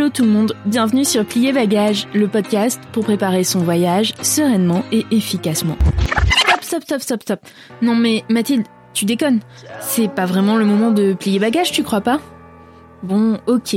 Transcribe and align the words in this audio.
Hello 0.00 0.08
tout 0.08 0.24
le 0.24 0.30
monde, 0.30 0.54
bienvenue 0.64 1.04
sur 1.04 1.26
Plier 1.26 1.52
Bagage, 1.52 2.08
le 2.14 2.26
podcast 2.26 2.80
pour 2.90 3.04
préparer 3.04 3.44
son 3.44 3.58
voyage 3.58 4.14
sereinement 4.22 4.82
et 4.92 5.04
efficacement. 5.10 5.76
Stop, 6.40 6.62
stop, 6.62 6.82
stop, 6.84 7.02
stop, 7.02 7.22
stop. 7.22 7.40
Non 7.82 7.94
mais 7.94 8.24
Mathilde, 8.30 8.64
tu 8.94 9.04
déconnes. 9.04 9.40
C'est 9.82 10.08
pas 10.08 10.24
vraiment 10.24 10.56
le 10.56 10.64
moment 10.64 10.90
de 10.90 11.12
plier 11.12 11.38
bagage, 11.38 11.70
tu 11.70 11.82
crois 11.82 12.00
pas? 12.00 12.18
Bon, 13.02 13.40
ok. 13.46 13.76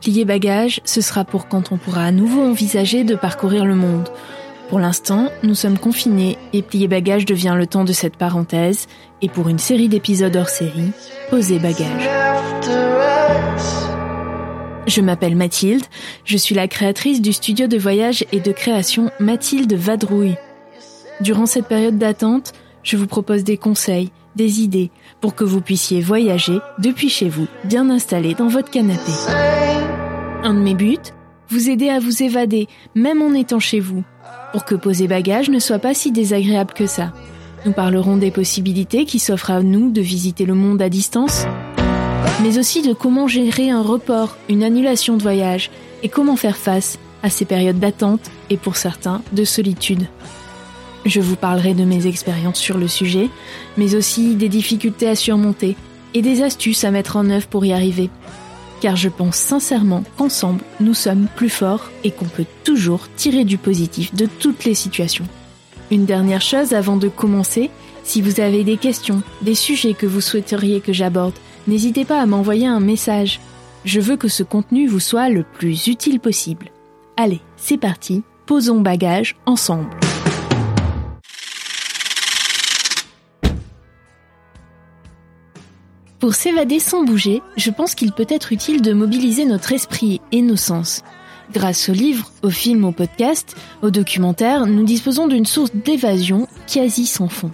Plier 0.00 0.24
bagage, 0.24 0.80
ce 0.84 1.00
sera 1.00 1.24
pour 1.24 1.48
quand 1.48 1.72
on 1.72 1.76
pourra 1.76 2.04
à 2.04 2.12
nouveau 2.12 2.42
envisager 2.42 3.02
de 3.02 3.16
parcourir 3.16 3.64
le 3.64 3.74
monde. 3.74 4.08
Pour 4.68 4.78
l'instant, 4.78 5.28
nous 5.42 5.56
sommes 5.56 5.76
confinés 5.76 6.38
et 6.52 6.62
plier 6.62 6.86
bagage 6.86 7.24
devient 7.24 7.56
le 7.56 7.66
temps 7.66 7.82
de 7.82 7.92
cette 7.92 8.16
parenthèse. 8.16 8.86
Et 9.22 9.28
pour 9.28 9.48
une 9.48 9.58
série 9.58 9.88
d'épisodes 9.88 10.36
hors 10.36 10.50
série, 10.50 10.92
poser 11.30 11.58
bagage. 11.58 12.08
Je 14.88 15.02
m'appelle 15.02 15.36
Mathilde, 15.36 15.84
je 16.24 16.38
suis 16.38 16.54
la 16.54 16.66
créatrice 16.66 17.20
du 17.20 17.34
studio 17.34 17.66
de 17.66 17.76
voyage 17.76 18.24
et 18.32 18.40
de 18.40 18.52
création 18.52 19.10
Mathilde 19.20 19.74
Vadrouille. 19.74 20.36
Durant 21.20 21.44
cette 21.44 21.68
période 21.68 21.98
d'attente, 21.98 22.54
je 22.82 22.96
vous 22.96 23.06
propose 23.06 23.44
des 23.44 23.58
conseils, 23.58 24.10
des 24.34 24.62
idées 24.62 24.90
pour 25.20 25.34
que 25.34 25.44
vous 25.44 25.60
puissiez 25.60 26.00
voyager 26.00 26.58
depuis 26.78 27.10
chez 27.10 27.28
vous, 27.28 27.46
bien 27.64 27.90
installé 27.90 28.32
dans 28.32 28.48
votre 28.48 28.70
canapé. 28.70 29.12
Un 30.42 30.54
de 30.54 30.60
mes 30.60 30.74
buts, 30.74 30.96
vous 31.50 31.68
aider 31.68 31.90
à 31.90 31.98
vous 31.98 32.22
évader, 32.22 32.66
même 32.94 33.20
en 33.20 33.34
étant 33.34 33.60
chez 33.60 33.80
vous, 33.80 34.04
pour 34.52 34.64
que 34.64 34.74
poser 34.74 35.06
bagage 35.06 35.50
ne 35.50 35.58
soit 35.58 35.80
pas 35.80 35.92
si 35.92 36.12
désagréable 36.12 36.72
que 36.72 36.86
ça. 36.86 37.12
Nous 37.66 37.72
parlerons 37.72 38.16
des 38.16 38.30
possibilités 38.30 39.04
qui 39.04 39.18
s'offrent 39.18 39.50
à 39.50 39.62
nous 39.62 39.90
de 39.90 40.00
visiter 40.00 40.46
le 40.46 40.54
monde 40.54 40.80
à 40.80 40.88
distance, 40.88 41.44
mais 42.42 42.58
aussi 42.58 42.82
de 42.82 42.92
comment 42.92 43.26
gérer 43.26 43.70
un 43.70 43.82
report, 43.82 44.36
une 44.48 44.62
annulation 44.62 45.16
de 45.16 45.22
voyage, 45.22 45.70
et 46.02 46.08
comment 46.08 46.36
faire 46.36 46.56
face 46.56 46.98
à 47.22 47.30
ces 47.30 47.44
périodes 47.44 47.80
d'attente 47.80 48.30
et 48.50 48.56
pour 48.56 48.76
certains 48.76 49.22
de 49.32 49.44
solitude. 49.44 50.06
Je 51.04 51.20
vous 51.20 51.36
parlerai 51.36 51.74
de 51.74 51.84
mes 51.84 52.06
expériences 52.06 52.58
sur 52.58 52.78
le 52.78 52.88
sujet, 52.88 53.28
mais 53.76 53.94
aussi 53.94 54.34
des 54.34 54.48
difficultés 54.48 55.08
à 55.08 55.16
surmonter 55.16 55.76
et 56.14 56.22
des 56.22 56.42
astuces 56.42 56.84
à 56.84 56.90
mettre 56.90 57.16
en 57.16 57.28
œuvre 57.30 57.46
pour 57.46 57.64
y 57.64 57.72
arriver. 57.72 58.10
Car 58.80 58.94
je 58.94 59.08
pense 59.08 59.36
sincèrement 59.36 60.04
qu'ensemble, 60.16 60.62
nous 60.80 60.94
sommes 60.94 61.26
plus 61.34 61.48
forts 61.48 61.90
et 62.04 62.10
qu'on 62.12 62.26
peut 62.26 62.46
toujours 62.62 63.08
tirer 63.16 63.44
du 63.44 63.58
positif 63.58 64.14
de 64.14 64.26
toutes 64.26 64.64
les 64.64 64.74
situations. 64.74 65.26
Une 65.90 66.04
dernière 66.04 66.42
chose 66.42 66.74
avant 66.74 66.96
de 66.96 67.08
commencer, 67.08 67.70
si 68.04 68.22
vous 68.22 68.40
avez 68.40 68.62
des 68.62 68.76
questions, 68.76 69.22
des 69.42 69.54
sujets 69.54 69.94
que 69.94 70.06
vous 70.06 70.20
souhaiteriez 70.20 70.80
que 70.80 70.92
j'aborde, 70.92 71.34
n'hésitez 71.68 72.04
pas 72.04 72.20
à 72.20 72.26
m'envoyer 72.26 72.66
un 72.66 72.80
message. 72.80 73.40
Je 73.84 74.00
veux 74.00 74.16
que 74.16 74.28
ce 74.28 74.42
contenu 74.42 74.88
vous 74.88 75.00
soit 75.00 75.28
le 75.28 75.44
plus 75.44 75.86
utile 75.86 76.18
possible. 76.18 76.70
Allez, 77.16 77.40
c'est 77.56 77.78
parti, 77.78 78.22
posons 78.46 78.80
bagage 78.80 79.36
ensemble. 79.46 79.90
Pour 86.18 86.34
s'évader 86.34 86.80
sans 86.80 87.04
bouger, 87.04 87.42
je 87.56 87.70
pense 87.70 87.94
qu'il 87.94 88.10
peut 88.12 88.26
être 88.28 88.52
utile 88.52 88.82
de 88.82 88.92
mobiliser 88.92 89.44
notre 89.44 89.72
esprit 89.72 90.20
et 90.32 90.42
nos 90.42 90.56
sens. 90.56 91.02
Grâce 91.52 91.88
aux 91.88 91.92
livres, 91.92 92.32
aux 92.42 92.50
films, 92.50 92.84
aux 92.84 92.92
podcasts, 92.92 93.56
aux 93.82 93.90
documentaires, 93.90 94.66
nous 94.66 94.84
disposons 94.84 95.28
d'une 95.28 95.46
source 95.46 95.70
d'évasion 95.72 96.48
quasi 96.66 97.06
sans 97.06 97.28
fond. 97.28 97.52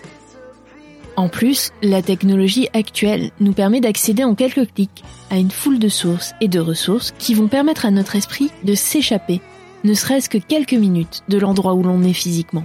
En 1.17 1.29
plus, 1.29 1.71
la 1.81 2.03
technologie 2.03 2.69
actuelle 2.73 3.31
nous 3.39 3.53
permet 3.53 3.81
d'accéder 3.81 4.25
en 4.25 4.35
quelques 4.35 4.73
clics 4.75 5.05
à 5.31 5.37
une 5.37 5.51
foule 5.51 5.79
de 5.79 5.89
sources 5.89 6.35
et 6.41 6.49
de 6.49 6.59
ressources 6.59 7.15
qui 7.19 7.35
vont 7.35 7.47
permettre 7.47 7.87
à 7.87 7.93
notre 7.93 8.17
esprit 8.17 8.51
de 8.65 8.75
s'échapper, 8.75 9.41
ne 9.85 9.95
serait-ce 9.95 10.29
que 10.29 10.39
quelques 10.39 10.75
minutes 10.75 11.23
de 11.29 11.39
l'endroit 11.39 11.75
où 11.75 11.83
l'on 11.83 12.03
est 12.03 12.13
physiquement. 12.13 12.65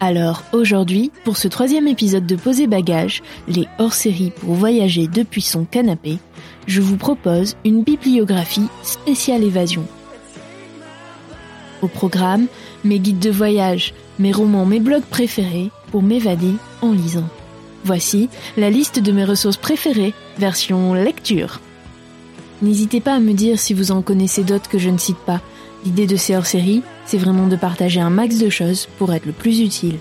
Alors 0.00 0.44
aujourd'hui, 0.52 1.10
pour 1.24 1.36
ce 1.36 1.48
troisième 1.48 1.88
épisode 1.88 2.26
de 2.26 2.36
Poser 2.36 2.66
Bagage, 2.66 3.22
les 3.48 3.66
hors-séries 3.78 4.30
pour 4.30 4.54
voyager 4.54 5.08
depuis 5.08 5.42
son 5.42 5.64
canapé, 5.64 6.18
je 6.66 6.80
vous 6.80 6.96
propose 6.96 7.56
une 7.64 7.82
bibliographie 7.82 8.68
spéciale 8.82 9.42
évasion. 9.42 9.84
Au 11.80 11.88
programme, 11.88 12.46
mes 12.84 12.98
guides 12.98 13.18
de 13.18 13.30
voyage, 13.30 13.94
mes 14.18 14.32
romans, 14.32 14.66
mes 14.66 14.80
blogs 14.80 15.02
préférés 15.02 15.70
pour 15.90 16.02
m'évader 16.02 16.52
en 16.82 16.92
lisant. 16.92 17.28
Voici 17.84 18.28
la 18.56 18.70
liste 18.70 18.98
de 18.98 19.12
mes 19.12 19.24
ressources 19.24 19.56
préférées, 19.56 20.14
version 20.38 20.94
lecture. 20.94 21.60
N'hésitez 22.60 23.00
pas 23.00 23.14
à 23.14 23.20
me 23.20 23.32
dire 23.32 23.58
si 23.58 23.72
vous 23.72 23.92
en 23.92 24.02
connaissez 24.02 24.42
d'autres 24.42 24.68
que 24.68 24.78
je 24.78 24.90
ne 24.90 24.98
cite 24.98 25.18
pas. 25.18 25.40
L'idée 25.84 26.06
de 26.06 26.16
ces 26.16 26.36
hors-séries, 26.36 26.82
c'est 27.06 27.18
vraiment 27.18 27.46
de 27.46 27.56
partager 27.56 28.00
un 28.00 28.10
max 28.10 28.38
de 28.38 28.50
choses 28.50 28.88
pour 28.98 29.12
être 29.12 29.26
le 29.26 29.32
plus 29.32 29.60
utile. 29.60 29.98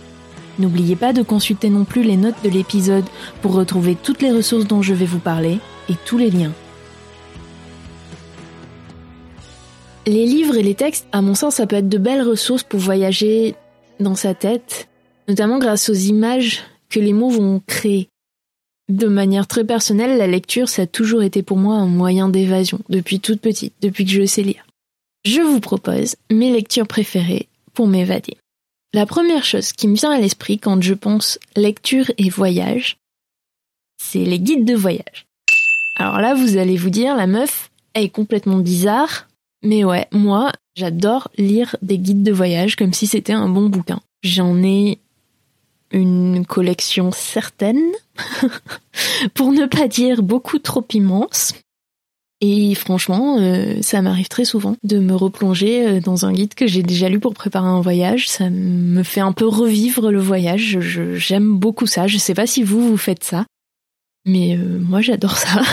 N'oubliez 0.59 0.95
pas 0.95 1.13
de 1.13 1.21
consulter 1.21 1.69
non 1.69 1.85
plus 1.85 2.01
les 2.01 2.17
notes 2.17 2.43
de 2.43 2.49
l'épisode 2.49 3.05
pour 3.41 3.53
retrouver 3.53 3.95
toutes 3.95 4.23
les 4.23 4.31
ressources 4.31 4.65
dont 4.65 4.81
je 4.81 4.95
vais 4.95 5.05
vous 5.05 5.19
parler 5.19 5.59
et 5.87 5.93
tous 6.05 6.17
les 6.17 6.31
liens. 6.31 6.53
Les 10.07 10.25
livres 10.25 10.55
et 10.55 10.63
les 10.63 10.73
textes, 10.73 11.05
à 11.11 11.21
mon 11.21 11.35
sens, 11.35 11.55
ça 11.55 11.67
peut 11.67 11.75
être 11.75 11.89
de 11.89 11.97
belles 11.97 12.23
ressources 12.23 12.63
pour 12.63 12.79
voyager 12.79 13.55
dans 13.99 14.15
sa 14.15 14.33
tête, 14.33 14.87
notamment 15.27 15.59
grâce 15.59 15.89
aux 15.89 15.93
images 15.93 16.63
que 16.89 16.99
les 16.99 17.13
mots 17.13 17.29
vont 17.29 17.61
créer. 17.65 18.09
De 18.89 19.07
manière 19.07 19.47
très 19.47 19.65
personnelle, 19.65 20.17
la 20.17 20.27
lecture, 20.27 20.69
ça 20.69 20.83
a 20.83 20.87
toujours 20.87 21.21
été 21.21 21.43
pour 21.43 21.57
moi 21.57 21.75
un 21.75 21.87
moyen 21.87 22.29
d'évasion, 22.29 22.79
depuis 22.89 23.19
toute 23.19 23.41
petite, 23.41 23.73
depuis 23.81 24.05
que 24.05 24.11
je 24.11 24.25
sais 24.25 24.43
lire. 24.43 24.65
Je 25.25 25.41
vous 25.41 25.59
propose 25.59 26.15
mes 26.31 26.51
lectures 26.51 26.87
préférées 26.87 27.49
pour 27.73 27.87
m'évader. 27.87 28.37
La 28.93 29.05
première 29.05 29.43
chose 29.43 29.73
qui 29.73 29.89
me 29.89 29.95
vient 29.95 30.11
à 30.11 30.19
l'esprit 30.19 30.57
quand 30.57 30.81
je 30.81 30.93
pense 30.93 31.37
lecture 31.57 32.09
et 32.17 32.29
voyage, 32.29 32.97
c'est 34.01 34.23
les 34.23 34.39
guides 34.39 34.65
de 34.65 34.75
voyage. 34.75 35.25
Alors 35.97 36.19
là, 36.19 36.33
vous 36.33 36.57
allez 36.57 36.77
vous 36.77 36.89
dire, 36.89 37.15
la 37.15 37.27
meuf, 37.27 37.69
elle 37.93 38.05
est 38.05 38.09
complètement 38.09 38.59
bizarre, 38.59 39.27
mais 39.63 39.83
ouais, 39.83 40.07
moi, 40.11 40.51
j'adore 40.75 41.29
lire 41.37 41.75
des 41.81 41.97
guides 41.97 42.23
de 42.23 42.31
voyage 42.31 42.75
comme 42.75 42.93
si 42.93 43.07
c'était 43.07 43.33
un 43.33 43.49
bon 43.49 43.67
bouquin. 43.67 43.99
J'en 44.23 44.63
ai 44.63 44.99
une 45.91 46.45
collection 46.45 47.11
certaine, 47.11 47.91
pour 49.33 49.51
ne 49.51 49.65
pas 49.65 49.87
dire 49.87 50.23
beaucoup 50.23 50.59
trop 50.59 50.85
immense. 50.93 51.53
Et 52.39 52.75
franchement, 52.75 53.37
euh, 53.39 53.81
ça 53.81 54.01
m'arrive 54.03 54.27
très 54.27 54.45
souvent 54.45 54.75
de 54.83 54.99
me 54.99 55.15
replonger 55.15 55.87
euh, 55.87 55.99
dans 55.99 56.25
un 56.25 56.33
guide 56.33 56.53
que 56.53 56.67
j'ai 56.67 56.83
déjà 56.83 57.09
lu 57.09 57.19
pour 57.19 57.33
préparer 57.33 57.67
un 57.67 57.81
voyage. 57.81 58.29
Ça 58.29 58.49
me 58.51 59.01
fait 59.01 59.21
un 59.21 59.31
peu 59.31 59.47
revivre 59.47 60.11
le 60.11 60.19
voyage. 60.19 60.79
J'aime 61.15 61.57
beaucoup 61.57 61.87
ça. 61.87 62.05
Je 62.05 62.19
sais 62.19 62.35
pas 62.35 62.45
si 62.45 62.61
vous, 62.61 62.87
vous 62.87 62.97
faites 62.97 63.23
ça. 63.23 63.45
Mais 64.25 64.55
euh, 64.55 64.77
moi, 64.79 65.01
j'adore 65.01 65.37
ça. 65.37 65.63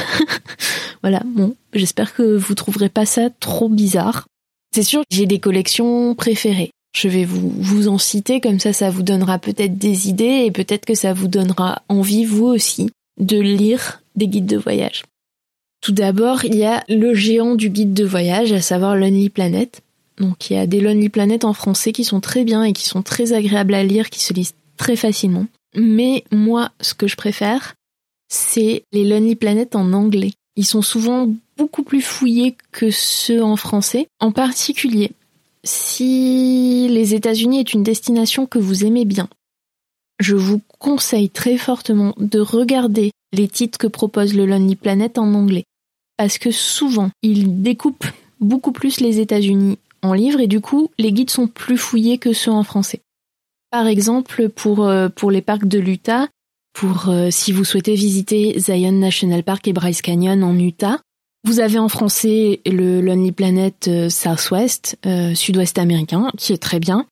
voilà, 1.03 1.23
bon, 1.27 1.55
j'espère 1.75 2.15
que 2.15 2.37
vous 2.37 2.55
trouverez 2.55 2.89
pas 2.89 3.05
ça 3.05 3.29
trop 3.29 3.69
bizarre. 3.69 4.27
C'est 4.75 4.85
sûr, 4.85 5.03
j'ai 5.11 5.27
des 5.27 5.41
collections 5.41 6.15
préférées. 6.15 6.71
Je 6.95 7.09
vais 7.09 7.25
vous, 7.25 7.89
en 7.89 7.99
citer, 7.99 8.41
comme 8.41 8.61
ça 8.61 8.73
ça 8.73 8.89
vous 8.89 9.03
donnera 9.03 9.39
peut-être 9.39 9.77
des 9.77 10.09
idées 10.09 10.45
et 10.47 10.51
peut-être 10.53 10.87
que 10.87 10.95
ça 10.95 11.13
vous 11.13 11.27
donnera 11.27 11.83
envie, 11.89 12.25
vous 12.25 12.47
aussi, 12.47 12.91
de 13.19 13.39
lire 13.39 14.03
des 14.15 14.29
guides 14.29 14.47
de 14.47 14.57
voyage. 14.57 15.03
Tout 15.81 15.93
d'abord, 15.93 16.45
il 16.45 16.55
y 16.55 16.65
a 16.65 16.85
le 16.89 17.13
géant 17.13 17.57
du 17.57 17.69
guide 17.69 17.95
de 17.95 18.05
voyage, 18.05 18.53
à 18.53 18.61
savoir 18.61 18.97
Lonely 18.97 19.29
Planet. 19.29 19.83
Donc 20.19 20.49
il 20.49 20.55
y 20.55 20.57
a 20.59 20.67
des 20.67 20.81
Lonely 20.81 21.09
Planet 21.09 21.45
en 21.45 21.53
français 21.53 21.93
qui 21.93 22.05
sont 22.05 22.21
très 22.21 22.45
bien 22.45 22.63
et 22.63 22.73
qui 22.73 22.87
sont 22.87 23.03
très 23.03 23.33
agréables 23.33 23.75
à 23.75 23.83
lire, 23.83 24.09
qui 24.09 24.23
se 24.23 24.33
lisent 24.33 24.55
très 24.77 24.97
facilement. 24.97 25.47
Mais 25.75 26.25
moi, 26.31 26.71
ce 26.81 26.95
que 26.95 27.09
je 27.09 27.17
préfère, 27.17 27.75
c'est 28.29 28.85
les 28.93 29.05
Lonely 29.05 29.35
Planet 29.35 29.75
en 29.75 29.93
anglais. 29.93 30.33
Ils 30.57 30.65
sont 30.65 30.83
souvent 30.83 31.29
beaucoup 31.57 31.83
plus 31.83 32.03
fouillés 32.03 32.57
que 32.71 32.91
ceux 32.91 33.43
en 33.43 33.57
français. 33.57 34.07
En 34.21 34.31
particulier, 34.31 35.11
si 35.65 36.89
les 36.89 37.15
États-Unis 37.15 37.61
est 37.61 37.73
une 37.73 37.83
destination 37.83 38.47
que 38.47 38.59
vous 38.59 38.85
aimez 38.85 39.05
bien, 39.05 39.29
je 40.21 40.37
vous 40.37 40.61
conseille 40.79 41.31
très 41.31 41.57
fortement 41.57 42.15
de 42.19 42.39
regarder 42.39 43.11
les 43.33 43.49
titres 43.49 43.79
que 43.79 43.87
propose 43.87 44.35
le 44.35 44.47
Lonely 44.47 44.77
Planet 44.77 45.19
en 45.19 45.35
anglais. 45.35 45.65
Parce 46.17 46.39
que 46.39 46.51
souvent, 46.51 47.11
ils 47.23 47.63
découpent 47.63 48.07
beaucoup 48.41 48.73
plus 48.73 49.01
les 49.01 49.19
États-Unis 49.19 49.79
en 50.03 50.13
livres 50.13 50.41
et 50.41 50.47
du 50.47 50.61
coup, 50.61 50.91
les 50.99 51.13
guides 51.13 51.31
sont 51.31 51.49
plus 51.49 51.79
fouillés 51.79 52.19
que 52.19 52.33
ceux 52.33 52.53
en 52.53 52.63
français. 52.63 53.01
Par 53.71 53.89
exemple, 53.89 54.51
pour, 54.51 54.87
euh, 54.87 55.09
les 55.31 55.43
parcs 55.43 55.67
de 55.67 55.81
l'Utah, 55.81 56.29
pour 56.75 57.09
euh, 57.09 57.31
si 57.31 57.51
vous 57.51 57.65
souhaitez 57.65 57.95
visiter 57.95 58.59
Zion 58.59 58.93
National 58.93 59.43
Park 59.43 59.67
et 59.67 59.73
Bryce 59.73 60.03
Canyon 60.03 60.45
en 60.45 60.57
Utah, 60.57 61.01
vous 61.45 61.61
avez 61.61 61.79
en 61.79 61.89
français 61.89 62.61
le 62.67 63.01
Lonely 63.01 63.33
Planet 63.33 63.89
euh, 63.89 64.09
Southwest, 64.09 64.97
sud-ouest 65.35 65.79
américain, 65.79 66.31
qui 66.37 66.53
est 66.53 66.63
très 66.63 66.81
bien. 66.81 67.07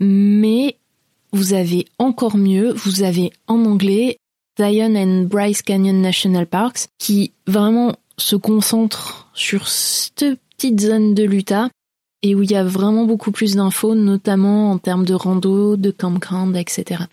Mais 0.00 0.76
vous 1.32 1.52
avez 1.52 1.86
encore 1.98 2.36
mieux, 2.36 2.72
vous 2.72 3.02
avez 3.02 3.32
en 3.48 3.64
anglais 3.64 4.18
Zion 4.58 4.94
and 4.94 5.24
Bryce 5.24 5.62
Canyon 5.62 6.00
National 6.00 6.46
Parks, 6.46 6.86
qui 6.98 7.32
vraiment 7.46 7.96
se 8.16 8.36
concentre 8.36 9.28
sur 9.34 9.68
cette 9.68 10.24
petite 10.56 10.80
zone 10.80 11.14
de 11.14 11.24
l'Utah 11.24 11.68
et 12.22 12.34
où 12.34 12.42
il 12.42 12.50
y 12.50 12.56
a 12.56 12.64
vraiment 12.64 13.04
beaucoup 13.04 13.32
plus 13.32 13.56
d'infos, 13.56 13.94
notamment 13.94 14.70
en 14.70 14.78
termes 14.78 15.04
de 15.04 15.14
rando, 15.14 15.76
de 15.76 15.90
campground, 15.90 16.56
etc. 16.56 17.04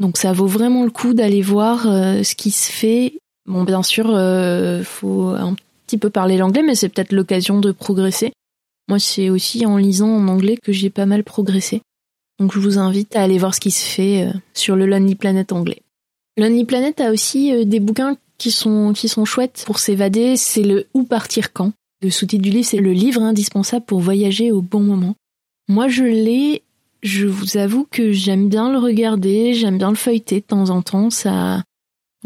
Donc 0.00 0.16
ça 0.16 0.32
vaut 0.32 0.46
vraiment 0.46 0.84
le 0.84 0.90
coup 0.90 1.14
d'aller 1.14 1.42
voir 1.42 1.86
euh, 1.86 2.22
ce 2.22 2.34
qui 2.34 2.50
se 2.50 2.72
fait. 2.72 3.18
Bon, 3.46 3.64
bien 3.64 3.82
sûr, 3.82 4.06
euh, 4.08 4.82
faut 4.82 5.28
un 5.28 5.54
petit 5.86 5.98
peu 5.98 6.10
parler 6.10 6.36
l'anglais, 6.36 6.62
mais 6.62 6.74
c'est 6.74 6.88
peut-être 6.88 7.12
l'occasion 7.12 7.60
de 7.60 7.72
progresser. 7.72 8.32
Moi, 8.88 8.98
c'est 8.98 9.30
aussi 9.30 9.66
en 9.66 9.76
lisant 9.76 10.10
en 10.10 10.28
anglais 10.28 10.58
que 10.62 10.72
j'ai 10.72 10.90
pas 10.90 11.06
mal 11.06 11.24
progressé. 11.24 11.82
Donc 12.38 12.52
je 12.52 12.58
vous 12.58 12.78
invite 12.78 13.16
à 13.16 13.22
aller 13.22 13.38
voir 13.38 13.54
ce 13.54 13.60
qui 13.60 13.70
se 13.70 13.84
fait 13.84 14.24
euh, 14.24 14.32
sur 14.54 14.76
le 14.76 14.86
Lonely 14.86 15.14
Planet 15.14 15.52
anglais. 15.52 15.82
Lonely 16.36 16.64
Planet 16.64 17.00
a 17.00 17.10
aussi 17.10 17.52
euh, 17.52 17.64
des 17.64 17.80
bouquins 17.80 18.16
qui 18.38 18.50
sont, 18.50 18.92
qui 18.92 19.08
sont 19.08 19.24
chouettes 19.24 19.64
pour 19.66 19.78
s'évader. 19.78 20.36
C'est 20.36 20.62
le 20.62 20.86
Où 20.92 21.04
partir 21.04 21.52
quand? 21.52 21.72
Le 22.02 22.10
sous-titre 22.10 22.42
du 22.42 22.50
livre, 22.50 22.66
c'est 22.66 22.76
le 22.76 22.92
livre 22.92 23.22
indispensable 23.22 23.86
pour 23.86 24.00
voyager 24.00 24.52
au 24.52 24.60
bon 24.60 24.80
moment. 24.80 25.14
Moi, 25.68 25.88
je 25.88 26.04
l'ai, 26.04 26.62
je 27.02 27.26
vous 27.26 27.56
avoue 27.56 27.86
que 27.90 28.12
j'aime 28.12 28.48
bien 28.48 28.70
le 28.70 28.78
regarder, 28.78 29.54
j'aime 29.54 29.78
bien 29.78 29.88
le 29.90 29.96
feuilleter 29.96 30.40
de 30.40 30.46
temps 30.46 30.68
en 30.68 30.82
temps. 30.82 31.08
Ça, 31.08 31.62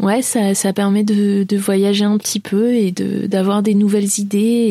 ouais, 0.01 0.21
ça, 0.21 0.53
ça 0.53 0.73
permet 0.73 1.03
de, 1.03 1.43
de 1.43 1.57
voyager 1.57 2.05
un 2.05 2.17
petit 2.17 2.39
peu 2.39 2.73
et 2.73 2.91
de, 2.91 3.27
d'avoir 3.27 3.63
des 3.63 3.73
nouvelles 3.73 4.19
idées 4.19 4.67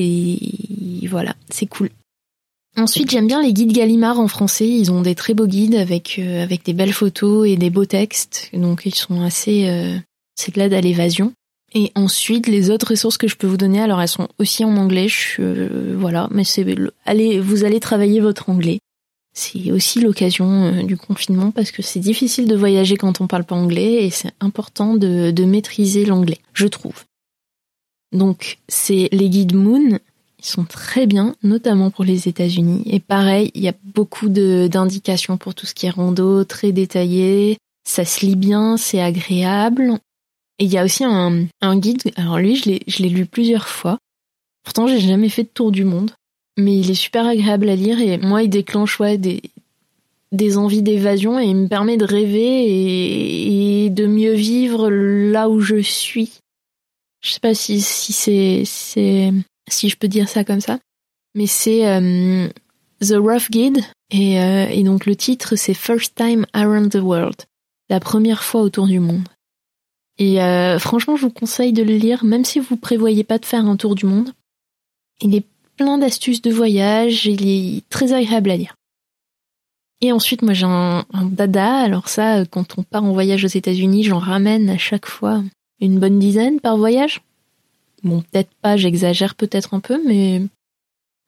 et 1.02 1.06
voilà, 1.06 1.34
c'est 1.50 1.66
cool. 1.66 1.90
Ensuite, 2.76 3.10
j'aime 3.10 3.26
bien 3.26 3.42
les 3.42 3.52
guides 3.52 3.72
Gallimard 3.72 4.20
en 4.20 4.28
français. 4.28 4.68
Ils 4.68 4.92
ont 4.92 5.02
des 5.02 5.14
très 5.14 5.34
beaux 5.34 5.46
guides 5.46 5.74
avec 5.74 6.18
euh, 6.18 6.42
avec 6.42 6.64
des 6.64 6.72
belles 6.72 6.92
photos 6.92 7.48
et 7.48 7.56
des 7.56 7.70
beaux 7.70 7.84
textes. 7.84 8.50
Donc 8.52 8.82
ils 8.86 8.94
sont 8.94 9.22
assez 9.22 9.68
euh, 9.68 9.98
c'est 10.36 10.54
de 10.54 10.60
l'aide 10.60 10.72
à 10.72 10.80
l'évasion. 10.80 11.32
Et 11.74 11.92
ensuite, 11.94 12.48
les 12.48 12.70
autres 12.70 12.90
ressources 12.90 13.16
que 13.16 13.28
je 13.28 13.36
peux 13.36 13.46
vous 13.46 13.56
donner, 13.56 13.80
alors 13.80 14.00
elles 14.00 14.08
sont 14.08 14.28
aussi 14.38 14.64
en 14.64 14.76
anglais. 14.76 15.06
Euh, 15.38 15.94
voilà, 15.96 16.28
mais 16.32 16.44
c'est 16.44 16.64
allez, 17.04 17.38
vous 17.38 17.64
allez 17.64 17.80
travailler 17.80 18.20
votre 18.20 18.48
anglais. 18.50 18.80
C'est 19.32 19.70
aussi 19.70 20.00
l'occasion 20.00 20.82
du 20.82 20.96
confinement 20.96 21.50
parce 21.50 21.70
que 21.70 21.82
c'est 21.82 22.00
difficile 22.00 22.48
de 22.48 22.56
voyager 22.56 22.96
quand 22.96 23.20
on 23.20 23.26
parle 23.26 23.44
pas 23.44 23.54
anglais 23.54 24.04
et 24.04 24.10
c'est 24.10 24.32
important 24.40 24.94
de, 24.94 25.30
de 25.30 25.44
maîtriser 25.44 26.04
l'anglais, 26.04 26.38
je 26.52 26.66
trouve. 26.66 27.04
Donc 28.12 28.58
c'est 28.68 29.08
les 29.12 29.28
guides 29.28 29.54
Moon 29.54 30.00
ils 30.40 30.46
sont 30.46 30.64
très 30.64 31.06
bien, 31.06 31.34
notamment 31.42 31.90
pour 31.90 32.04
les 32.04 32.26
États-Unis. 32.26 32.82
Et 32.86 32.98
pareil, 32.98 33.50
il 33.54 33.62
y 33.62 33.68
a 33.68 33.74
beaucoup 33.84 34.30
d'indications 34.30 35.36
pour 35.36 35.54
tout 35.54 35.66
ce 35.66 35.74
qui 35.74 35.84
est 35.86 35.90
rando, 35.90 36.44
très 36.44 36.72
détaillé. 36.72 37.58
Ça 37.86 38.06
se 38.06 38.24
lit 38.24 38.36
bien, 38.36 38.78
c'est 38.78 39.02
agréable. 39.02 39.98
Et 40.58 40.64
il 40.64 40.72
y 40.72 40.78
a 40.78 40.84
aussi 40.84 41.04
un, 41.04 41.46
un 41.60 41.78
guide. 41.78 42.02
Alors 42.16 42.38
lui, 42.38 42.56
je 42.56 43.02
l'ai 43.02 43.08
lu 43.08 43.26
plusieurs 43.26 43.68
fois. 43.68 43.98
Pourtant, 44.64 44.86
j'ai 44.86 45.00
jamais 45.00 45.28
fait 45.28 45.44
de 45.44 45.48
tour 45.48 45.72
du 45.72 45.84
monde. 45.84 46.12
Mais 46.56 46.78
il 46.78 46.90
est 46.90 46.94
super 46.94 47.26
agréable 47.26 47.68
à 47.68 47.76
lire 47.76 48.00
et 48.00 48.18
moi, 48.18 48.42
il 48.42 48.50
déclenche 48.50 49.00
des, 49.00 50.56
envies 50.56 50.82
d'évasion 50.82 51.38
et 51.38 51.46
il 51.46 51.56
me 51.56 51.68
permet 51.68 51.96
de 51.96 52.04
rêver 52.04 53.84
et, 53.84 53.90
de 53.90 54.06
mieux 54.06 54.34
vivre 54.34 54.90
là 54.90 55.48
où 55.48 55.60
je 55.60 55.80
suis. 55.80 56.40
Je 57.20 57.30
sais 57.32 57.40
pas 57.40 57.54
si, 57.54 57.80
c'est 57.80 58.64
si 58.64 59.88
je 59.88 59.96
peux 59.96 60.08
dire 60.08 60.28
ça 60.28 60.44
comme 60.44 60.60
ça. 60.60 60.78
Mais 61.34 61.46
c'est 61.46 61.86
euh, 61.86 62.48
The 63.00 63.14
Rough 63.16 63.50
Guide 63.50 63.80
et, 64.10 64.40
euh, 64.40 64.68
et 64.68 64.82
donc 64.82 65.06
le 65.06 65.14
titre 65.14 65.54
c'est 65.56 65.74
First 65.74 66.14
Time 66.14 66.46
Around 66.52 66.90
the 66.90 67.02
World, 67.02 67.36
la 67.88 68.00
première 68.00 68.42
fois 68.42 68.62
autour 68.62 68.86
du 68.86 69.00
monde. 69.00 69.28
Et 70.20 70.42
euh, 70.42 70.78
franchement, 70.78 71.16
je 71.16 71.22
vous 71.22 71.32
conseille 71.32 71.72
de 71.72 71.82
le 71.82 71.96
lire, 71.96 72.24
même 72.24 72.44
si 72.44 72.60
vous 72.60 72.76
prévoyez 72.76 73.24
pas 73.24 73.38
de 73.38 73.46
faire 73.46 73.64
un 73.64 73.76
tour 73.76 73.94
du 73.94 74.04
monde. 74.04 74.32
Il 75.22 75.34
est 75.34 75.46
plein 75.80 75.96
d'astuces 75.96 76.42
de 76.42 76.50
voyage, 76.50 77.24
il 77.24 77.48
est 77.48 77.88
très 77.88 78.12
agréable 78.12 78.50
à 78.50 78.56
lire. 78.58 78.74
Et 80.02 80.12
ensuite, 80.12 80.42
moi 80.42 80.52
j'ai 80.52 80.66
un, 80.66 81.06
dada, 81.24 81.74
alors 81.74 82.10
ça, 82.10 82.44
quand 82.44 82.76
on 82.76 82.82
part 82.82 83.02
en 83.02 83.12
voyage 83.12 83.46
aux 83.46 83.48
États-Unis, 83.48 84.04
j'en 84.04 84.18
ramène 84.18 84.68
à 84.68 84.76
chaque 84.76 85.06
fois 85.06 85.42
une 85.80 85.98
bonne 85.98 86.18
dizaine 86.18 86.60
par 86.60 86.76
voyage. 86.76 87.22
Bon, 88.02 88.20
peut-être 88.20 88.50
pas, 88.60 88.76
j'exagère 88.76 89.34
peut-être 89.34 89.72
un 89.72 89.80
peu, 89.80 89.98
mais 90.06 90.42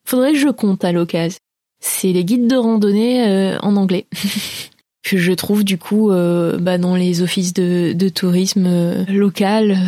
faudrait 0.05 0.33
que 0.33 0.37
je 0.39 0.49
compte 0.49 0.83
à 0.83 0.91
l'occasion. 0.91 1.39
C'est 1.79 2.13
les 2.13 2.23
guides 2.23 2.47
de 2.47 2.55
randonnée 2.55 3.27
euh, 3.27 3.57
en 3.61 3.75
anglais. 3.75 4.05
que 5.03 5.17
je 5.17 5.33
trouve 5.33 5.63
du 5.63 5.79
coup 5.79 6.11
euh, 6.11 6.59
bah, 6.59 6.77
dans 6.77 6.95
les 6.95 7.23
offices 7.23 7.53
de, 7.53 8.09
tourisme 8.09 8.67
euh, 8.67 9.03
local, 9.05 9.79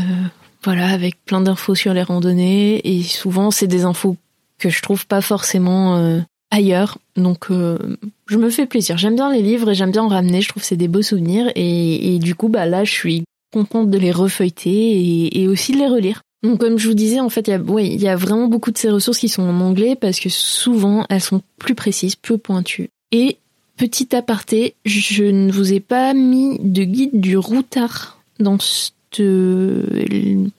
voilà, 0.63 0.87
avec 0.87 1.23
plein 1.23 1.41
d'infos 1.41 1.75
sur 1.75 1.93
les 1.93 2.01
randonnées. 2.01 2.81
Et 2.83 3.03
souvent, 3.03 3.51
c'est 3.51 3.67
des 3.67 3.83
infos 3.83 4.17
que 4.59 4.69
je 4.69 4.81
trouve 4.81 5.05
pas 5.07 5.21
forcément 5.21 6.21
ailleurs. 6.51 6.97
Donc, 7.15 7.47
je 7.49 8.37
me 8.37 8.49
fais 8.49 8.65
plaisir. 8.65 8.97
J'aime 8.97 9.15
bien 9.15 9.31
les 9.31 9.41
livres 9.41 9.69
et 9.69 9.75
j'aime 9.75 9.91
bien 9.91 10.03
en 10.03 10.07
ramener. 10.07 10.41
Je 10.41 10.49
trouve 10.49 10.63
c'est 10.63 10.77
des 10.77 10.87
beaux 10.87 11.01
souvenirs. 11.01 11.51
Et, 11.55 12.19
du 12.19 12.35
coup, 12.35 12.49
bah 12.49 12.65
là, 12.65 12.83
je 12.83 12.91
suis 12.91 13.23
contente 13.51 13.89
de 13.89 13.97
les 13.97 14.11
refeuilleter 14.11 15.39
et, 15.39 15.47
aussi 15.47 15.73
de 15.73 15.77
les 15.77 15.87
relire. 15.87 16.21
Donc, 16.43 16.59
comme 16.59 16.77
je 16.77 16.87
vous 16.87 16.93
disais, 16.93 17.19
en 17.19 17.29
fait, 17.29 17.47
il 17.47 17.51
y 17.51 17.53
a, 17.53 17.59
oui, 17.59 17.89
il 17.93 18.01
y 18.01 18.07
a 18.07 18.15
vraiment 18.15 18.47
beaucoup 18.47 18.71
de 18.71 18.77
ces 18.77 18.89
ressources 18.89 19.19
qui 19.19 19.29
sont 19.29 19.43
en 19.43 19.61
anglais 19.61 19.95
parce 19.95 20.19
que 20.19 20.29
souvent 20.29 21.05
elles 21.09 21.21
sont 21.21 21.41
plus 21.57 21.73
précises, 21.73 22.15
plus 22.15 22.37
pointues. 22.37 22.89
Et 23.11 23.37
petit 23.77 24.15
aparté, 24.15 24.75
je 24.85 25.23
ne 25.23 25.51
vous 25.51 25.73
ai 25.73 25.79
pas 25.79 26.13
mis 26.13 26.59
de 26.59 26.83
guide 26.83 27.19
du 27.19 27.37
routard 27.37 28.19
dans 28.39 28.59
cette 28.59 28.93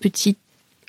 petite 0.00 0.38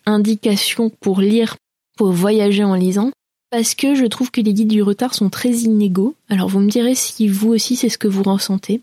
indication 0.05 0.89
pour 1.01 1.21
lire, 1.21 1.57
pour 1.97 2.11
voyager 2.11 2.63
en 2.63 2.75
lisant, 2.75 3.11
parce 3.49 3.75
que 3.75 3.95
je 3.95 4.05
trouve 4.05 4.31
que 4.31 4.41
les 4.41 4.53
guides 4.53 4.69
du 4.69 4.83
retard 4.83 5.13
sont 5.13 5.29
très 5.29 5.51
inégaux. 5.51 6.15
Alors 6.29 6.47
vous 6.47 6.59
me 6.59 6.69
direz 6.69 6.95
si 6.95 7.27
vous 7.27 7.49
aussi 7.49 7.75
c'est 7.75 7.89
ce 7.89 7.97
que 7.97 8.07
vous 8.07 8.23
ressentez. 8.23 8.81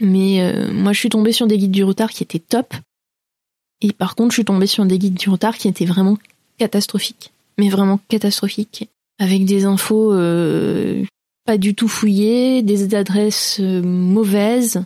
Mais 0.00 0.42
euh, 0.42 0.72
moi 0.72 0.92
je 0.92 0.98
suis 0.98 1.10
tombée 1.10 1.32
sur 1.32 1.46
des 1.46 1.58
guides 1.58 1.70
du 1.70 1.84
retard 1.84 2.10
qui 2.10 2.22
étaient 2.22 2.38
top, 2.38 2.74
et 3.82 3.92
par 3.92 4.14
contre, 4.14 4.30
je 4.30 4.36
suis 4.36 4.44
tombée 4.44 4.66
sur 4.66 4.86
des 4.86 4.98
guides 4.98 5.14
du 5.14 5.28
retard 5.28 5.58
qui 5.58 5.68
étaient 5.68 5.84
vraiment 5.84 6.16
catastrophiques. 6.56 7.32
Mais 7.58 7.68
vraiment 7.68 8.00
catastrophiques. 8.08 8.88
Avec 9.18 9.44
des 9.44 9.64
infos 9.64 10.12
euh, 10.14 11.04
pas 11.44 11.58
du 11.58 11.74
tout 11.74 11.88
fouillées, 11.88 12.62
des 12.62 12.94
adresses 12.94 13.58
euh, 13.60 13.82
mauvaises. 13.82 14.84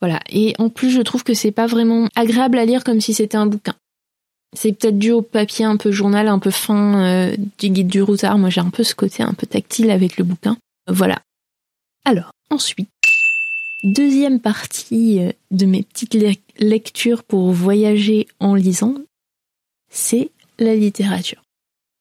Voilà. 0.00 0.20
Et 0.30 0.54
en 0.58 0.68
plus, 0.68 0.90
je 0.90 1.00
trouve 1.00 1.24
que 1.24 1.34
c'est 1.34 1.52
pas 1.52 1.66
vraiment 1.66 2.08
agréable 2.14 2.58
à 2.58 2.66
lire 2.66 2.84
comme 2.84 3.00
si 3.00 3.14
c'était 3.14 3.36
un 3.36 3.46
bouquin. 3.46 3.74
C'est 4.54 4.72
peut-être 4.72 4.98
dû 4.98 5.12
au 5.12 5.22
papier 5.22 5.64
un 5.64 5.76
peu 5.76 5.90
journal, 5.90 6.28
un 6.28 6.38
peu 6.38 6.50
fin 6.50 7.02
euh, 7.02 7.36
du 7.58 7.70
guide 7.70 7.88
du 7.88 8.02
routard. 8.02 8.36
Moi, 8.38 8.50
j'ai 8.50 8.60
un 8.60 8.70
peu 8.70 8.84
ce 8.84 8.94
côté 8.94 9.22
un 9.22 9.32
peu 9.32 9.46
tactile 9.46 9.90
avec 9.90 10.18
le 10.18 10.24
bouquin. 10.24 10.58
Voilà. 10.86 11.18
Alors, 12.04 12.32
ensuite, 12.50 12.90
deuxième 13.82 14.40
partie 14.40 15.20
euh, 15.20 15.32
de 15.50 15.64
mes 15.64 15.82
petites 15.82 16.16
lectures 16.58 17.22
pour 17.22 17.50
voyager 17.52 18.26
en 18.40 18.54
lisant, 18.54 18.94
c'est 19.90 20.30
la 20.58 20.74
littérature. 20.74 21.42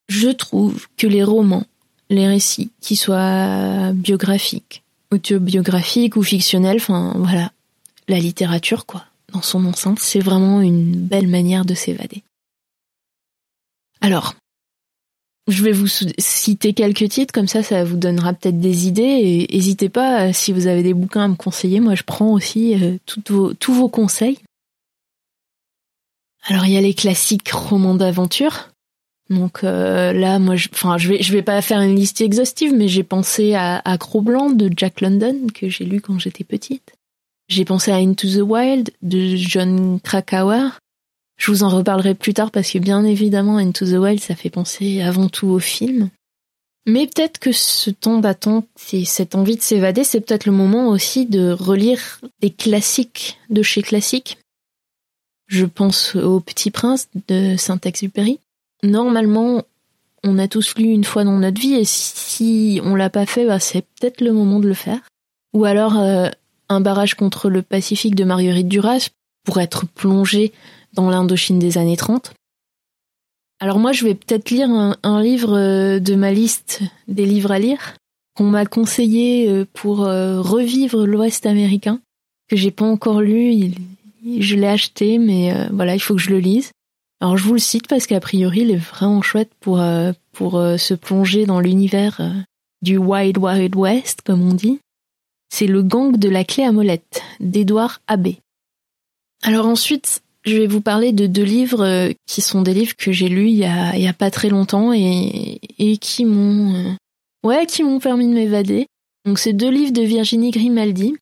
Je 0.10 0.30
trouve 0.30 0.88
que 0.98 1.08
les 1.08 1.24
romans, 1.24 1.66
les 2.10 2.28
récits, 2.28 2.72
qui 2.82 2.98
soient 2.98 3.94
biographiques, 3.94 4.84
autobiographiques 5.12 6.18
ou 6.18 6.24
fictionnels, 6.24 6.78
enfin 6.78 7.14
voilà, 7.18 7.52
la 8.10 8.20
littérature 8.20 8.86
quoi, 8.86 9.06
dans 9.32 9.42
son 9.42 9.66
enceinte, 9.66 10.00
c'est 10.00 10.20
vraiment 10.20 10.62
une 10.62 10.96
belle 10.96 11.28
manière 11.28 11.66
de 11.66 11.74
s'évader. 11.74 12.24
Alors, 14.02 14.36
je 15.48 15.64
vais 15.64 15.72
vous 15.72 15.88
citer 15.88 16.74
quelques 16.74 17.10
titres, 17.10 17.34
comme 17.34 17.48
ça, 17.48 17.64
ça 17.64 17.84
vous 17.84 17.98
donnera 17.98 18.34
peut-être 18.34 18.60
des 18.60 18.88
idées. 18.88 19.48
Et 19.50 19.56
n'hésitez 19.56 19.90
pas, 19.90 20.28
euh, 20.28 20.34
si 20.34 20.52
vous 20.52 20.68
avez 20.68 20.84
des 20.84 20.94
bouquins 20.94 21.26
à 21.26 21.28
me 21.28 21.36
conseiller, 21.36 21.80
moi 21.80 21.96
je 21.96 22.04
prends 22.04 22.34
aussi 22.34 22.76
euh, 22.76 22.98
tous 23.06 23.74
vos 23.74 23.90
conseils. 23.90 24.40
Alors 26.46 26.66
il 26.66 26.74
y 26.74 26.78
a 26.78 26.82
les 26.82 26.94
classiques 26.94 27.50
romans 27.50 27.96
d'aventure. 27.96 28.70
Donc 29.30 29.64
euh, 29.64 30.12
là, 30.14 30.40
moi, 30.40 30.56
je, 30.56 30.68
enfin, 30.74 30.98
je 30.98 31.10
vais, 31.10 31.24
je 31.24 31.32
vais 31.32 31.42
pas 31.42 31.62
faire 31.62 31.82
une 31.82 31.96
liste 31.96 32.22
exhaustive, 32.22 32.74
mais 32.76 32.88
j'ai 32.88 33.04
pensé 33.04 33.54
à, 33.56 33.82
à 33.86 33.98
Gros 33.98 34.22
Blanc 34.22 34.50
de 34.50 34.70
Jack 34.76 35.02
London 35.02 35.48
que 35.54 35.70
j'ai 35.70 35.86
lu 35.86 36.02
quand 36.02 36.20
j'étais 36.20 36.44
petite. 36.44 36.94
J'ai 37.48 37.66
pensé 37.66 37.92
à 37.92 37.96
Into 37.96 38.28
the 38.28 38.42
Wild 38.42 38.92
de 39.02 39.36
John 39.36 40.00
Krakauer. 40.02 40.80
Je 41.42 41.50
vous 41.50 41.64
en 41.64 41.70
reparlerai 41.70 42.14
plus 42.14 42.36
tard 42.36 42.52
parce 42.52 42.70
que 42.70 42.78
bien 42.78 43.04
évidemment 43.04 43.58
Into 43.58 43.88
the 43.88 43.98
Wild 43.98 44.20
ça 44.20 44.36
fait 44.36 44.52
penser 44.52 45.02
avant 45.02 45.28
tout 45.28 45.48
au 45.48 45.58
film. 45.58 46.12
Mais 46.86 47.08
peut-être 47.08 47.40
que 47.40 47.52
ce 47.52 47.90
temps 47.90 48.20
d'attente 48.20 48.68
et 48.94 49.06
cette 49.06 49.34
envie 49.34 49.56
de 49.56 49.62
s'évader, 49.62 50.04
c'est 50.04 50.22
peut-être 50.22 50.46
le 50.46 50.52
moment 50.52 50.90
aussi 50.90 51.26
de 51.26 51.50
relire 51.50 52.22
des 52.42 52.52
classiques 52.52 53.40
de 53.50 53.64
chez 53.64 53.82
classiques. 53.82 54.38
Je 55.48 55.66
pense 55.66 56.16
au 56.16 56.42
Petit 56.42 56.70
Prince 56.70 57.10
de 57.28 57.56
Saint-Exupéry. 57.58 58.40
Normalement, 58.84 59.64
on 60.24 60.38
a 60.38 60.48
tous 60.48 60.76
lu 60.76 60.90
une 60.92 61.06
fois 61.06 61.24
dans 61.24 61.40
notre 61.40 61.60
vie 61.60 61.74
et 61.74 61.86
si 61.86 62.80
on 62.84 62.94
l'a 62.94 63.10
pas 63.10 63.26
fait, 63.26 63.48
bah, 63.48 63.60
c'est 63.60 63.82
peut-être 64.00 64.22
le 64.22 64.32
moment 64.32 64.60
de 64.60 64.68
le 64.68 64.76
faire. 64.76 65.00
Ou 65.54 65.66
alors 65.66 65.98
euh, 65.98 66.30
un 66.70 66.82
barrage 66.82 67.16
contre 67.16 67.50
le 67.50 67.64
Pacifique 67.64 68.14
de 68.14 68.26
Marguerite 68.26 68.68
Duras 68.68 69.10
pour 69.44 69.60
être 69.60 69.88
plongé 69.88 70.54
dans 70.94 71.10
l'Indochine 71.10 71.60
des 71.60 71.78
années 71.78 71.98
30. 71.98 72.34
Alors 73.60 73.80
moi, 73.80 73.92
je 73.92 74.06
vais 74.06 74.16
peut-être 74.16 74.50
lire 74.50 74.70
un, 74.70 75.22
livre 75.22 75.58
euh, 75.58 76.00
de 76.00 76.16
ma 76.16 76.32
liste 76.32 76.82
des 77.08 77.26
livres 77.26 77.52
à 77.52 77.60
lire 77.60 77.96
qu'on 78.36 78.46
m'a 78.46 78.66
conseillé 78.66 79.50
euh, 79.50 79.66
pour 79.74 80.00
revivre 80.00 81.06
l'Ouest 81.06 81.46
américain 81.46 82.00
que 82.50 82.56
j'ai 82.56 82.72
pas 82.72 82.86
encore 82.86 83.22
lu. 83.22 83.72
je 84.26 84.56
l'ai 84.56 84.68
acheté, 84.68 85.18
mais 85.18 85.54
voilà, 85.72 85.96
il 85.96 86.00
faut 86.00 86.16
que 86.16 86.22
je 86.22 86.32
le 86.32 86.40
lise. 86.40 86.72
Alors 87.22 87.38
je 87.38 87.44
vous 87.44 87.54
le 87.54 87.60
cite 87.60 87.88
parce 87.88 88.08
qu'a 88.08 88.20
priori 88.20 88.62
il 88.62 88.72
est 88.72 88.78
vraiment 88.78 89.22
chouette 89.22 89.52
pour 89.60 89.80
euh, 89.80 90.12
pour 90.32 90.58
euh, 90.58 90.78
se 90.78 90.96
plonger 90.96 91.46
dans 91.46 91.60
l'univers 91.60 92.20
euh, 92.20 92.32
du 92.82 92.98
Wild 92.98 93.38
Wild 93.38 93.76
West 93.76 94.24
comme 94.24 94.42
on 94.42 94.56
dit. 94.56 94.80
C'est 95.50 95.68
le 95.68 95.84
gang 95.84 96.18
de 96.18 96.30
la 96.30 96.44
clé 96.44 96.64
à 96.64 96.72
molette 96.72 97.22
d'Edouard 97.40 98.02
Abbé. 98.08 98.40
Alors 99.44 99.68
ensuite, 99.68 100.24
je 100.44 100.58
vais 100.58 100.68
vous 100.68 100.82
parler 100.82 101.12
de 101.12 101.28
deux 101.28 101.44
livres 101.44 102.12
qui 102.28 102.42
sont 102.42 102.62
des 102.62 102.74
livres 102.74 102.96
que 102.98 103.12
j'ai 103.12 103.30
lus 103.30 103.50
il 103.50 103.58
y 103.58 103.66
a 103.66 104.14
pas 104.14 104.32
très 104.32 104.50
longtemps 104.50 104.92
et 104.94 105.98
qui 106.00 106.26
m'ont 106.26 106.96
ouais, 107.44 107.66
qui 107.66 107.84
m'ont 107.84 108.00
permis 108.00 108.28
de 108.28 108.34
m'évader. 108.34 108.88
Donc 109.26 109.40
c'est 109.40 109.54
deux 109.54 109.70
livres 109.70 109.94
de 109.94 110.02
Virginie 110.02 110.52
Grimaldi. 110.52 111.16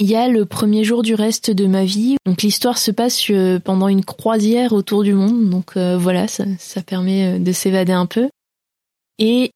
Il 0.00 0.10
y 0.10 0.16
a 0.16 0.28
le 0.28 0.44
premier 0.44 0.82
jour 0.82 1.02
du 1.02 1.14
reste 1.14 1.50
de 1.50 1.66
ma 1.66 1.84
vie. 1.84 2.16
Donc 2.26 2.42
l'histoire 2.42 2.78
se 2.78 2.90
passe 2.90 3.30
euh, 3.30 3.60
pendant 3.60 3.86
une 3.86 4.04
croisière 4.04 4.72
autour 4.72 5.04
du 5.04 5.14
monde. 5.14 5.48
Donc 5.48 5.76
euh, 5.76 5.96
voilà, 5.96 6.26
ça, 6.26 6.44
ça, 6.58 6.82
permet 6.82 7.36
euh, 7.36 7.38
de 7.38 7.52
s'évader 7.52 7.92
un 7.92 8.06
peu. 8.06 8.28
Et 9.20 9.52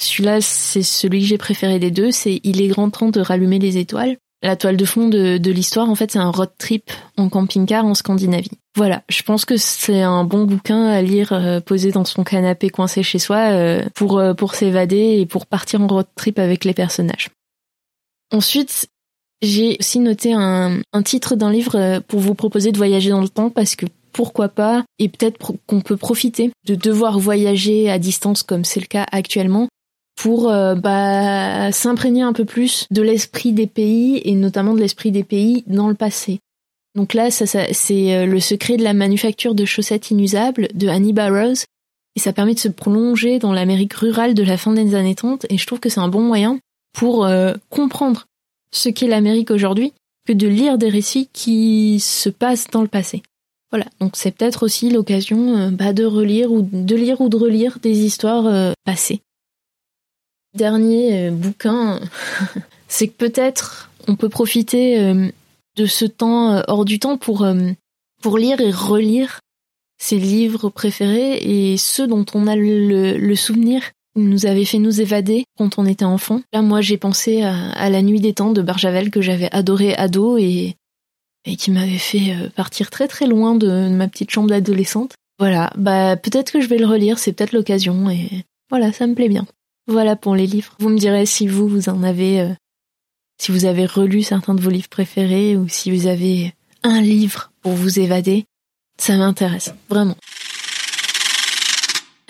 celui-là, 0.00 0.40
c'est 0.40 0.82
celui 0.82 1.20
que 1.20 1.26
j'ai 1.26 1.38
préféré 1.38 1.78
des 1.78 1.92
deux. 1.92 2.10
C'est 2.10 2.40
Il 2.42 2.60
est 2.60 2.66
grand 2.66 2.90
temps 2.90 3.10
de 3.10 3.20
rallumer 3.20 3.60
les 3.60 3.78
étoiles. 3.78 4.16
La 4.42 4.54
toile 4.54 4.76
de 4.76 4.84
fond 4.84 5.08
de, 5.08 5.50
l'histoire, 5.50 5.90
en 5.90 5.94
fait, 5.96 6.12
c'est 6.12 6.18
un 6.18 6.30
road 6.30 6.50
trip 6.58 6.92
en 7.16 7.28
camping-car 7.28 7.84
en 7.84 7.94
Scandinavie. 7.94 8.52
Voilà, 8.76 9.02
je 9.08 9.22
pense 9.22 9.44
que 9.44 9.56
c'est 9.56 10.02
un 10.02 10.22
bon 10.22 10.44
bouquin 10.44 10.86
à 10.86 11.02
lire 11.02 11.60
posé 11.66 11.90
dans 11.90 12.04
son 12.04 12.22
canapé 12.22 12.70
coincé 12.70 13.02
chez 13.02 13.18
soi 13.18 13.50
pour 13.94 14.22
pour 14.36 14.54
s'évader 14.54 15.18
et 15.18 15.26
pour 15.26 15.46
partir 15.46 15.80
en 15.80 15.88
road 15.88 16.06
trip 16.14 16.38
avec 16.38 16.64
les 16.64 16.74
personnages. 16.74 17.30
Ensuite, 18.30 18.88
j'ai 19.42 19.76
aussi 19.78 20.00
noté 20.00 20.32
un, 20.32 20.80
un 20.92 21.02
titre 21.02 21.36
d'un 21.36 21.52
livre 21.52 21.76
euh, 21.76 22.00
pour 22.00 22.20
vous 22.20 22.34
proposer 22.34 22.72
de 22.72 22.76
voyager 22.76 23.10
dans 23.10 23.20
le 23.20 23.28
temps 23.28 23.50
parce 23.50 23.76
que 23.76 23.86
pourquoi 24.12 24.48
pas 24.48 24.84
et 24.98 25.08
peut-être 25.08 25.52
qu'on 25.66 25.80
peut 25.80 25.96
profiter 25.96 26.50
de 26.66 26.74
devoir 26.74 27.18
voyager 27.18 27.88
à 27.88 27.98
distance 27.98 28.42
comme 28.42 28.64
c'est 28.64 28.80
le 28.80 28.86
cas 28.86 29.06
actuellement 29.12 29.68
pour 30.18 30.50
euh, 30.50 30.74
bah, 30.74 31.70
s'imprégner 31.72 32.22
un 32.22 32.32
peu 32.32 32.44
plus 32.44 32.86
de 32.90 33.02
l'esprit 33.02 33.52
des 33.52 33.66
pays 33.66 34.20
et 34.24 34.34
notamment 34.34 34.74
de 34.74 34.80
l'esprit 34.80 35.12
des 35.12 35.24
pays 35.24 35.64
dans 35.66 35.88
le 35.88 35.94
passé. 35.94 36.40
Donc 36.94 37.14
là, 37.14 37.30
ça, 37.30 37.46
c'est 37.46 38.14
euh, 38.14 38.26
le 38.26 38.40
secret 38.40 38.76
de 38.76 38.82
la 38.82 38.94
manufacture 38.94 39.54
de 39.54 39.64
chaussettes 39.64 40.10
inusables 40.10 40.68
de 40.74 40.88
Annie 40.88 41.12
Barrows 41.12 41.62
et 42.16 42.20
ça 42.20 42.32
permet 42.32 42.54
de 42.54 42.58
se 42.58 42.68
prolonger 42.68 43.38
dans 43.38 43.52
l'Amérique 43.52 43.94
rurale 43.94 44.34
de 44.34 44.42
la 44.42 44.56
fin 44.56 44.72
des 44.72 44.94
années 44.94 45.14
30 45.14 45.46
et 45.50 45.58
je 45.58 45.66
trouve 45.66 45.80
que 45.80 45.88
c'est 45.88 46.00
un 46.00 46.08
bon 46.08 46.22
moyen 46.22 46.58
pour 46.92 47.28
comprendre 47.70 48.26
ce 48.72 48.88
qu'est 48.88 49.06
l'Amérique 49.06 49.52
aujourd'hui 49.52 49.92
que 50.26 50.32
de 50.32 50.48
lire 50.48 50.78
des 50.78 50.88
récits 50.88 51.28
qui 51.32 52.00
se 52.00 52.28
passent 52.28 52.66
dans 52.72 52.82
le 52.82 52.88
passé. 52.88 53.22
Voilà, 53.70 53.86
donc 54.00 54.12
c'est 54.14 54.30
peut-être 54.30 54.62
aussi 54.62 54.90
l'occasion 54.90 55.56
euh, 55.56 55.70
bah, 55.70 55.92
de 55.92 56.04
relire 56.04 56.50
ou 56.50 56.62
de 56.62 56.96
lire 56.96 57.20
ou 57.20 57.28
de 57.28 57.36
relire 57.36 57.78
des 57.82 57.98
histoires 57.98 58.46
euh, 58.46 58.72
passées. 58.84 59.20
Dernier 60.54 61.28
euh, 61.28 61.30
bouquin, 61.30 62.00
c'est 62.88 63.08
que 63.08 63.16
peut-être 63.16 63.90
on 64.06 64.16
peut 64.16 64.30
profiter 64.30 65.30
de 65.76 65.86
ce 65.86 66.06
temps 66.06 66.62
hors 66.66 66.86
du 66.86 66.98
temps 66.98 67.18
pour 67.18 67.46
pour 68.22 68.38
lire 68.38 68.58
et 68.58 68.70
relire 68.70 69.40
ses 69.98 70.16
livres 70.18 70.70
préférés 70.70 71.36
et 71.36 71.76
ceux 71.76 72.06
dont 72.06 72.24
on 72.32 72.46
a 72.46 72.56
le 72.56 73.34
souvenir 73.34 73.82
nous 74.18 74.46
avait 74.46 74.64
fait 74.64 74.78
nous 74.78 75.00
évader 75.00 75.44
quand 75.56 75.78
on 75.78 75.86
était 75.86 76.04
enfant. 76.04 76.42
Là, 76.52 76.62
moi, 76.62 76.80
j'ai 76.80 76.96
pensé 76.96 77.42
à, 77.42 77.90
La 77.90 78.02
Nuit 78.02 78.20
des 78.20 78.34
Temps 78.34 78.52
de 78.52 78.62
Barjavel 78.62 79.10
que 79.10 79.20
j'avais 79.20 79.50
adoré 79.52 79.94
ado 79.94 80.36
et, 80.38 80.76
qui 81.56 81.70
m'avait 81.70 81.98
fait 81.98 82.34
euh, 82.34 82.50
partir 82.50 82.90
très 82.90 83.08
très 83.08 83.26
loin 83.26 83.54
de 83.54 83.88
ma 83.88 84.08
petite 84.08 84.30
chambre 84.30 84.48
d'adolescente. 84.48 85.14
Voilà, 85.38 85.72
bah 85.76 86.16
peut-être 86.16 86.52
que 86.52 86.60
je 86.60 86.66
vais 86.66 86.78
le 86.78 86.86
relire, 86.86 87.18
c'est 87.18 87.32
peut-être 87.32 87.52
l'occasion 87.52 88.10
et 88.10 88.44
voilà, 88.70 88.92
ça 88.92 89.06
me 89.06 89.14
plaît 89.14 89.28
bien. 89.28 89.46
Voilà 89.88 90.16
pour 90.16 90.36
les 90.36 90.46
livres. 90.46 90.74
Vous 90.78 90.90
me 90.90 90.98
direz 90.98 91.26
si 91.26 91.48
vous 91.48 91.66
vous 91.66 91.88
en 91.88 92.02
avez 92.02 92.40
euh, 92.40 92.52
si 93.38 93.52
vous 93.52 93.64
avez 93.64 93.86
relu 93.86 94.22
certains 94.22 94.54
de 94.54 94.60
vos 94.60 94.70
livres 94.70 94.88
préférés 94.88 95.56
ou 95.56 95.68
si 95.68 95.90
vous 95.90 96.06
avez 96.06 96.52
un 96.82 97.00
livre 97.00 97.50
pour 97.62 97.72
vous 97.72 97.98
évader. 97.98 98.44
Ça 99.00 99.16
m'intéresse, 99.16 99.72
vraiment. 99.88 100.16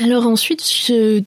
Alors 0.00 0.29
ensuite, 0.29 0.62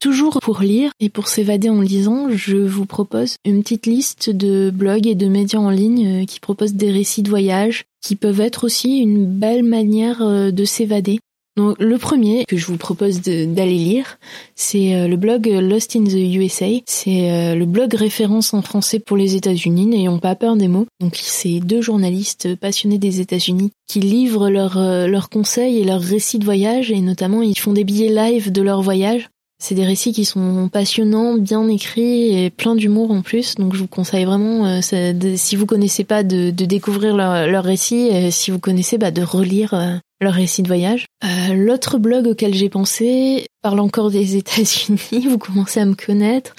toujours 0.00 0.38
pour 0.40 0.60
lire 0.60 0.92
et 0.98 1.10
pour 1.10 1.28
s'évader 1.28 1.68
en 1.68 1.82
lisant, 1.82 2.28
je 2.30 2.56
vous 2.56 2.86
propose 2.86 3.36
une 3.44 3.62
petite 3.62 3.84
liste 3.84 4.30
de 4.30 4.70
blogs 4.70 5.06
et 5.06 5.14
de 5.14 5.26
médias 5.26 5.58
en 5.58 5.68
ligne 5.68 6.22
euh, 6.22 6.24
qui 6.24 6.40
proposent 6.40 6.72
des 6.72 6.90
récits 6.90 7.22
de 7.22 7.28
voyage, 7.28 7.84
qui 8.00 8.16
peuvent 8.16 8.40
être 8.40 8.64
aussi 8.64 8.98
une 8.98 9.26
belle 9.26 9.62
manière 9.62 10.22
euh, 10.22 10.50
de 10.50 10.64
s'évader. 10.64 11.20
Donc, 11.58 11.76
le 11.78 11.98
premier 11.98 12.46
que 12.46 12.56
je 12.56 12.64
vous 12.66 12.78
propose 12.78 13.20
d'aller 13.20 13.76
lire, 13.76 14.18
c'est 14.54 14.94
euh, 14.94 15.06
le 15.06 15.16
blog 15.16 15.46
Lost 15.46 15.94
in 15.96 16.04
the 16.04 16.14
USA. 16.14 16.66
C'est 16.86 17.30
euh, 17.30 17.54
le 17.54 17.66
blog 17.66 17.92
référence 17.92 18.54
en 18.54 18.62
français 18.62 18.98
pour 18.98 19.18
les 19.18 19.36
États-Unis, 19.36 19.84
n'ayons 19.84 20.18
pas 20.18 20.34
peur 20.34 20.56
des 20.56 20.68
mots. 20.68 20.86
Donc 21.00 21.18
c'est 21.20 21.60
deux 21.60 21.82
journalistes 21.82 22.56
passionnés 22.56 22.96
des 22.96 23.20
États-Unis 23.20 23.70
qui 23.86 24.00
livrent 24.00 24.48
leurs 24.48 24.78
euh, 24.78 25.20
conseils 25.30 25.78
et 25.78 25.84
leurs 25.84 26.00
récits 26.00 26.38
de 26.38 26.44
voyage 26.44 26.90
et 26.90 27.00
notamment 27.00 27.42
ils 27.42 27.58
font 27.58 27.74
des 27.74 27.84
billets 27.84 28.08
live 28.08 28.50
de 28.50 28.62
leur 28.62 28.80
voyage. 28.80 29.28
C'est 29.62 29.74
des 29.74 29.84
récits 29.84 30.12
qui 30.12 30.24
sont 30.24 30.68
passionnants, 30.72 31.36
bien 31.36 31.68
écrits 31.68 32.44
et 32.44 32.50
plein 32.50 32.74
d'humour 32.74 33.12
en 33.12 33.22
plus. 33.22 33.54
Donc 33.56 33.74
je 33.74 33.80
vous 33.80 33.86
conseille 33.86 34.24
vraiment, 34.24 34.80
si 34.82 35.54
vous 35.54 35.66
connaissez 35.66 36.02
pas, 36.02 36.24
de, 36.24 36.50
découvrir 36.50 37.16
leurs 37.16 37.46
leur 37.46 37.62
récits. 37.62 38.10
Si 38.32 38.50
vous 38.50 38.58
connaissez, 38.58 38.98
bah, 38.98 39.12
de 39.12 39.22
relire 39.22 40.00
leur 40.22 40.34
récit 40.34 40.62
de 40.62 40.68
voyage. 40.68 41.06
Euh, 41.24 41.54
L'autre 41.54 41.98
blog 41.98 42.26
auquel 42.26 42.54
j'ai 42.54 42.68
pensé 42.68 43.46
parle 43.62 43.80
encore 43.80 44.10
des 44.10 44.36
États-Unis. 44.38 45.26
Vous 45.28 45.38
commencez 45.38 45.80
à 45.80 45.84
me 45.84 45.94
connaître. 45.94 46.54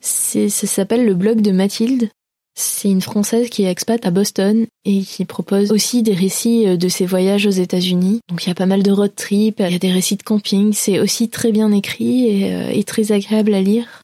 Ça 0.00 0.48
s'appelle 0.48 1.04
le 1.04 1.14
blog 1.14 1.40
de 1.40 1.50
Mathilde. 1.50 2.10
C'est 2.56 2.90
une 2.90 3.00
Française 3.00 3.48
qui 3.48 3.62
est 3.64 3.70
expat 3.70 4.04
à 4.04 4.10
Boston 4.10 4.66
et 4.84 5.02
qui 5.02 5.24
propose 5.24 5.70
aussi 5.72 6.02
des 6.02 6.14
récits 6.14 6.66
euh, 6.66 6.76
de 6.76 6.88
ses 6.88 7.06
voyages 7.06 7.46
aux 7.46 7.50
États-Unis. 7.50 8.20
Donc 8.28 8.44
il 8.44 8.48
y 8.48 8.52
a 8.52 8.56
pas 8.56 8.66
mal 8.66 8.82
de 8.82 8.90
road 8.90 9.14
trips, 9.14 9.60
il 9.60 9.72
y 9.72 9.74
a 9.74 9.78
des 9.78 9.92
récits 9.92 10.16
de 10.16 10.22
camping. 10.22 10.72
C'est 10.72 10.98
aussi 10.98 11.28
très 11.28 11.52
bien 11.52 11.72
écrit 11.72 12.26
et, 12.26 12.54
euh, 12.54 12.82
très 12.82 13.12
agréable 13.12 13.54
à 13.54 13.60
lire. 13.60 14.02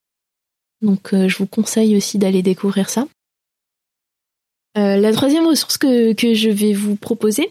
Donc 0.80 1.10
je 1.12 1.38
vous 1.38 1.46
conseille 1.46 1.96
aussi 1.96 2.18
d'aller 2.18 2.42
découvrir 2.42 2.88
ça. 2.90 3.08
la 4.76 5.12
troisième 5.12 5.46
ressource 5.46 5.78
que, 5.78 6.12
que 6.12 6.34
je 6.34 6.50
vais 6.50 6.75
vous 6.75 6.96
proposer, 6.96 7.50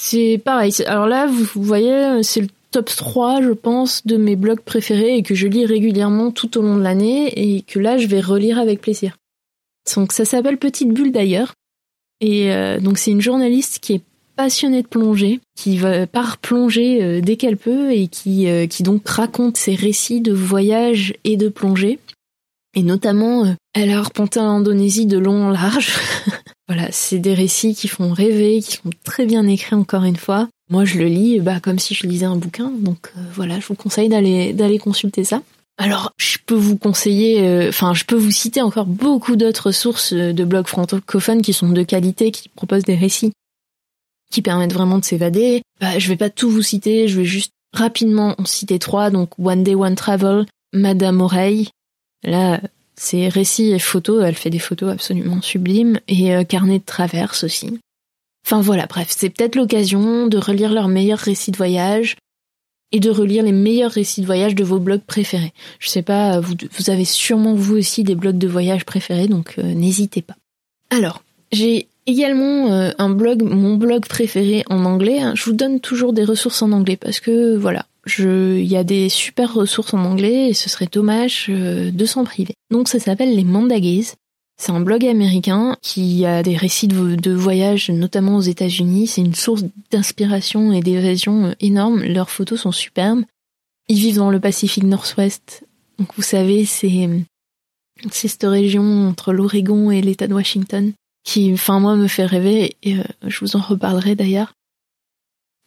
c'est 0.00 0.40
pareil. 0.44 0.72
Alors 0.86 1.08
là, 1.08 1.26
vous, 1.26 1.44
voyez, 1.60 2.22
c'est 2.22 2.42
le 2.42 2.46
top 2.70 2.86
3, 2.86 3.42
je 3.42 3.50
pense, 3.50 4.06
de 4.06 4.16
mes 4.16 4.36
blogs 4.36 4.60
préférés 4.60 5.16
et 5.16 5.24
que 5.24 5.34
je 5.34 5.48
lis 5.48 5.66
régulièrement 5.66 6.30
tout 6.30 6.56
au 6.56 6.62
long 6.62 6.76
de 6.76 6.82
l'année 6.82 7.32
et 7.34 7.62
que 7.62 7.80
là, 7.80 7.98
je 7.98 8.06
vais 8.06 8.20
relire 8.20 8.60
avec 8.60 8.80
plaisir. 8.80 9.16
Donc 9.96 10.12
ça 10.12 10.24
s'appelle 10.24 10.56
Petite 10.56 10.90
Bulle 10.90 11.10
d'ailleurs. 11.10 11.54
Et 12.20 12.52
euh, 12.52 12.78
donc 12.78 12.98
c'est 12.98 13.10
une 13.10 13.20
journaliste 13.20 13.80
qui 13.80 13.94
est 13.94 14.02
passionnée 14.36 14.82
de 14.82 14.86
plongée, 14.86 15.40
qui 15.56 15.78
va 15.78 16.06
part 16.06 16.38
plonger 16.38 17.02
euh, 17.02 17.20
dès 17.20 17.34
qu'elle 17.34 17.56
peut 17.56 17.90
et 17.90 18.06
qui, 18.06 18.48
euh, 18.48 18.68
qui 18.68 18.84
donc 18.84 19.08
raconte 19.08 19.56
ses 19.56 19.74
récits 19.74 20.20
de 20.20 20.32
voyage 20.32 21.14
et 21.24 21.36
de 21.36 21.48
plongée. 21.48 21.98
Et 22.76 22.84
notamment, 22.84 23.56
elle 23.78 23.90
a 23.90 23.98
arpenté 23.98 24.40
l'Indonésie 24.40 25.06
de 25.06 25.18
long 25.18 25.46
en 25.46 25.50
large. 25.50 25.92
Voilà, 26.70 26.88
c'est 26.92 27.18
des 27.18 27.32
récits 27.32 27.74
qui 27.74 27.88
font 27.88 28.12
rêver, 28.12 28.60
qui 28.60 28.72
sont 28.72 28.90
très 29.02 29.24
bien 29.24 29.46
écrits 29.46 29.74
encore 29.74 30.04
une 30.04 30.16
fois. 30.18 30.50
Moi, 30.68 30.84
je 30.84 30.98
le 30.98 31.06
lis 31.06 31.40
bah, 31.40 31.60
comme 31.60 31.78
si 31.78 31.94
je 31.94 32.06
lisais 32.06 32.26
un 32.26 32.36
bouquin, 32.36 32.70
donc 32.70 33.10
euh, 33.16 33.20
voilà, 33.32 33.58
je 33.58 33.66
vous 33.66 33.74
conseille 33.74 34.10
d'aller 34.10 34.78
consulter 34.78 35.24
ça. 35.24 35.40
Alors, 35.78 36.12
je 36.18 36.36
peux 36.44 36.54
vous 36.54 36.76
conseiller, 36.76 37.40
euh, 37.40 37.70
enfin, 37.70 37.94
je 37.94 38.04
peux 38.04 38.16
vous 38.16 38.30
citer 38.30 38.60
encore 38.60 38.84
beaucoup 38.84 39.34
d'autres 39.34 39.70
sources 39.70 40.12
de 40.12 40.44
blogs 40.44 40.66
francophones 40.66 41.40
qui 41.40 41.54
sont 41.54 41.70
de 41.70 41.82
qualité, 41.84 42.32
qui 42.32 42.50
proposent 42.50 42.84
des 42.84 42.96
récits 42.96 43.32
qui 44.30 44.42
permettent 44.42 44.72
vraiment 44.72 44.98
de 44.98 45.04
s'évader. 45.04 45.62
Bah, 45.80 45.98
je 45.98 46.08
vais 46.08 46.16
pas 46.16 46.30
tout 46.30 46.50
vous 46.50 46.62
citer, 46.62 47.08
je 47.08 47.18
vais 47.18 47.24
juste 47.24 47.52
rapidement 47.72 48.34
en 48.38 48.44
citer 48.44 48.78
trois. 48.78 49.10
Donc, 49.10 49.30
One 49.38 49.62
Day 49.62 49.74
One 49.74 49.94
Travel, 49.94 50.46
Madame 50.72 51.20
Oreille. 51.20 51.68
Là, 52.24 52.60
c'est 52.98 53.28
récits 53.28 53.70
et 53.70 53.78
photos, 53.78 54.24
elle 54.24 54.34
fait 54.34 54.50
des 54.50 54.58
photos 54.58 54.92
absolument 54.92 55.40
sublimes, 55.40 56.00
et 56.08 56.34
euh, 56.34 56.44
Carnet 56.44 56.80
de 56.80 56.84
traverse 56.84 57.44
aussi. 57.44 57.78
Enfin 58.44 58.60
voilà, 58.60 58.86
bref, 58.86 59.08
c'est 59.10 59.30
peut-être 59.30 59.56
l'occasion 59.56 60.26
de 60.26 60.38
relire 60.38 60.72
leurs 60.72 60.88
meilleurs 60.88 61.18
récits 61.18 61.50
de 61.50 61.56
voyage 61.56 62.16
et 62.92 63.00
de 63.00 63.10
relire 63.10 63.42
les 63.42 63.52
meilleurs 63.52 63.90
récits 63.90 64.22
de 64.22 64.26
voyage 64.26 64.54
de 64.54 64.64
vos 64.64 64.78
blogs 64.78 65.02
préférés. 65.02 65.52
Je 65.78 65.88
sais 65.88 66.02
pas, 66.02 66.40
vous, 66.40 66.54
vous 66.78 66.90
avez 66.90 67.04
sûrement 67.04 67.54
vous 67.54 67.76
aussi 67.76 68.04
des 68.04 68.14
blogs 68.14 68.38
de 68.38 68.48
voyage 68.48 68.84
préférés, 68.84 69.28
donc 69.28 69.54
euh, 69.58 69.74
n'hésitez 69.74 70.22
pas. 70.22 70.36
Alors, 70.90 71.22
j'ai 71.52 71.88
également 72.06 72.72
euh, 72.72 72.90
un 72.98 73.10
blog, 73.10 73.42
mon 73.42 73.76
blog 73.76 74.06
préféré 74.06 74.64
en 74.70 74.84
anglais. 74.84 75.20
Hein. 75.20 75.34
Je 75.36 75.44
vous 75.44 75.52
donne 75.52 75.80
toujours 75.80 76.12
des 76.12 76.24
ressources 76.24 76.62
en 76.62 76.72
anglais 76.72 76.96
parce 76.96 77.20
que 77.20 77.56
voilà, 77.56 77.86
il 78.16 78.64
y 78.64 78.76
a 78.76 78.84
des 78.84 79.08
super 79.08 79.52
ressources 79.52 79.92
en 79.92 80.04
anglais 80.04 80.48
et 80.48 80.54
ce 80.54 80.70
serait 80.70 80.88
dommage 80.90 81.46
euh, 81.50 81.90
de 81.90 82.06
s'en 82.06 82.24
priver. 82.24 82.54
Donc 82.70 82.88
ça 82.88 82.98
s'appelle 82.98 83.36
les 83.36 83.44
Mandagays. 83.44 84.14
C'est 84.60 84.72
un 84.72 84.80
blog 84.80 85.04
américain 85.04 85.76
qui 85.82 86.24
a 86.24 86.42
des 86.42 86.56
récits 86.56 86.88
de, 86.88 87.14
de 87.14 87.32
voyage, 87.32 87.90
notamment 87.90 88.36
aux 88.36 88.42
États-Unis. 88.42 89.06
C'est 89.06 89.20
une 89.20 89.34
source 89.34 89.64
d'inspiration 89.90 90.72
et 90.72 90.80
d'évasion 90.80 91.46
euh, 91.46 91.52
énorme. 91.60 92.02
Leurs 92.02 92.30
photos 92.30 92.62
sont 92.62 92.72
superbes. 92.72 93.24
Ils 93.88 93.98
vivent 93.98 94.16
dans 94.16 94.30
le 94.30 94.40
Pacifique 94.40 94.84
Nord-Ouest. 94.84 95.64
Donc 95.98 96.08
vous 96.16 96.22
savez, 96.22 96.64
c'est 96.64 97.08
c'est 98.10 98.28
cette 98.28 98.44
région 98.44 99.08
entre 99.08 99.32
l'Oregon 99.32 99.90
et 99.90 100.00
l'État 100.00 100.28
de 100.28 100.34
Washington 100.34 100.92
qui, 101.24 101.52
enfin 101.52 101.78
moi, 101.78 101.96
me 101.96 102.08
fait 102.08 102.24
rêver. 102.24 102.76
Et 102.82 102.98
euh, 102.98 103.04
je 103.26 103.40
vous 103.40 103.56
en 103.56 103.60
reparlerai 103.60 104.14
d'ailleurs. 104.14 104.52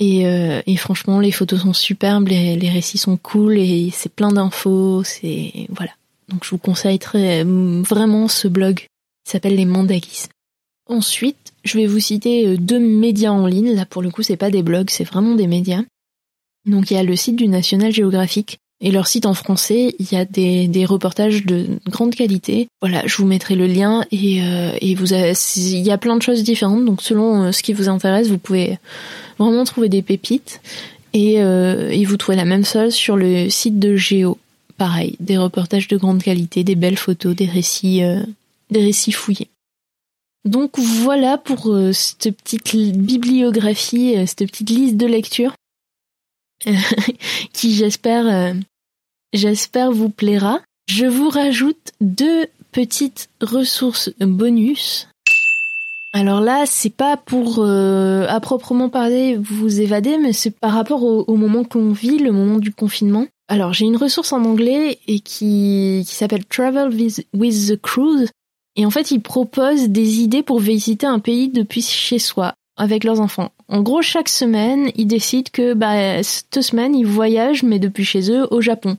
Euh, 0.01 0.61
et, 0.65 0.77
franchement, 0.77 1.19
les 1.19 1.31
photos 1.31 1.61
sont 1.61 1.73
superbes, 1.73 2.27
les, 2.27 2.69
récits 2.69 2.97
sont 2.97 3.17
cool 3.17 3.57
et 3.57 3.91
c'est 3.93 4.13
plein 4.13 4.31
d'infos. 4.31 5.03
C'est 5.03 5.67
voilà. 5.69 5.91
Donc 6.29 6.43
je 6.43 6.49
vous 6.51 6.57
conseille 6.57 6.99
très 6.99 7.43
vraiment 7.43 8.27
ce 8.27 8.47
blog. 8.47 8.85
Il 9.27 9.31
s'appelle 9.31 9.55
les 9.55 9.65
Mandagis. 9.65 10.27
Ensuite, 10.87 11.53
je 11.63 11.77
vais 11.77 11.85
vous 11.85 11.99
citer 11.99 12.47
euh, 12.47 12.57
deux 12.57 12.79
médias 12.79 13.31
en 13.31 13.45
ligne. 13.45 13.73
Là, 13.73 13.85
pour 13.85 14.01
le 14.01 14.09
coup, 14.09 14.23
c'est 14.23 14.37
pas 14.37 14.49
des 14.49 14.63
blogs, 14.63 14.89
c'est 14.89 15.03
vraiment 15.03 15.35
des 15.35 15.47
médias. 15.47 15.83
Donc 16.65 16.91
il 16.91 16.95
y 16.95 16.97
a 16.97 17.03
le 17.03 17.15
site 17.15 17.35
du 17.35 17.47
National 17.47 17.91
Geographic 17.91 18.59
et 18.81 18.91
leur 18.91 19.07
site 19.07 19.25
en 19.25 19.33
français, 19.33 19.95
il 19.99 20.11
y 20.11 20.15
a 20.15 20.25
des, 20.25 20.67
des 20.67 20.85
reportages 20.85 21.45
de 21.45 21.67
grande 21.87 22.15
qualité. 22.15 22.67
Voilà, 22.81 23.03
je 23.05 23.15
vous 23.17 23.25
mettrai 23.25 23.55
le 23.55 23.67
lien 23.67 24.05
et, 24.11 24.43
euh, 24.43 24.71
et 24.81 24.95
vous 24.95 25.13
avez, 25.13 25.33
il 25.55 25.85
y 25.85 25.91
a 25.91 25.97
plein 25.97 26.17
de 26.17 26.21
choses 26.21 26.43
différentes. 26.43 26.83
Donc 26.85 27.01
selon 27.01 27.43
euh, 27.43 27.51
ce 27.51 27.61
qui 27.61 27.73
vous 27.73 27.89
intéresse, 27.89 28.27
vous 28.27 28.39
pouvez 28.39 28.79
vraiment 29.37 29.63
trouver 29.63 29.87
des 29.87 30.01
pépites. 30.01 30.61
Et, 31.13 31.41
euh, 31.41 31.89
et 31.89 32.05
vous 32.05 32.17
trouvez 32.17 32.37
la 32.37 32.45
même 32.45 32.65
chose 32.65 32.93
sur 32.93 33.17
le 33.17 33.49
site 33.49 33.79
de 33.79 33.95
Géo. 33.95 34.37
Pareil, 34.77 35.15
des 35.19 35.37
reportages 35.37 35.87
de 35.87 35.97
grande 35.97 36.23
qualité, 36.23 36.63
des 36.63 36.75
belles 36.75 36.97
photos, 36.97 37.35
des 37.35 37.45
récits, 37.45 38.03
euh, 38.03 38.23
des 38.69 38.81
récits 38.81 39.11
fouillés. 39.11 39.49
Donc 40.45 40.79
voilà 40.79 41.37
pour 41.37 41.71
euh, 41.71 41.91
cette 41.91 42.35
petite 42.35 42.97
bibliographie, 42.97 44.15
cette 44.25 44.49
petite 44.49 44.69
liste 44.69 44.97
de 44.97 45.05
lecture 45.05 45.53
qui 47.53 47.75
j'espère 47.75 48.53
j'espère 49.33 49.91
vous 49.91 50.09
plaira. 50.09 50.61
Je 50.87 51.05
vous 51.05 51.29
rajoute 51.29 51.91
deux 52.01 52.47
petites 52.71 53.29
ressources 53.41 54.11
bonus. 54.19 55.07
Alors 56.13 56.41
là, 56.41 56.65
c'est 56.65 56.93
pas 56.93 57.15
pour 57.15 57.59
euh, 57.59 58.25
à 58.27 58.39
proprement 58.41 58.89
parler 58.89 59.37
vous 59.37 59.79
évader, 59.79 60.17
mais 60.17 60.33
c'est 60.33 60.51
par 60.51 60.73
rapport 60.73 61.03
au, 61.03 61.35
moment 61.35 61.63
qu'on 61.63 61.91
vit, 61.91 62.17
le 62.17 62.33
moment 62.33 62.59
du 62.59 62.73
confinement. 62.73 63.27
Alors 63.47 63.71
j'ai 63.73 63.85
une 63.85 63.95
ressource 63.95 64.33
en 64.33 64.43
anglais 64.43 64.99
et 65.07 65.19
qui, 65.19 66.03
qui 66.05 66.15
s'appelle 66.15 66.45
Travel 66.45 66.89
with, 66.89 67.25
with 67.33 67.69
the 67.69 67.81
Cruise. 67.81 68.29
Et 68.75 68.85
en 68.85 68.89
fait, 68.89 69.11
ils 69.11 69.21
proposent 69.21 69.89
des 69.89 70.19
idées 70.19 70.43
pour 70.43 70.59
visiter 70.59 71.05
un 71.05 71.19
pays 71.19 71.49
depuis 71.49 71.81
chez 71.81 72.19
soi 72.19 72.53
avec 72.77 73.03
leurs 73.03 73.19
enfants. 73.19 73.51
En 73.67 73.81
gros, 73.81 74.01
chaque 74.01 74.29
semaine, 74.29 74.91
ils 74.95 75.07
décident 75.07 75.49
que 75.51 75.73
bah, 75.73 76.23
cette 76.23 76.61
semaine, 76.61 76.95
ils 76.95 77.05
voyagent, 77.05 77.63
mais 77.63 77.79
depuis 77.79 78.05
chez 78.05 78.31
eux, 78.31 78.47
au 78.51 78.61
Japon. 78.61 78.95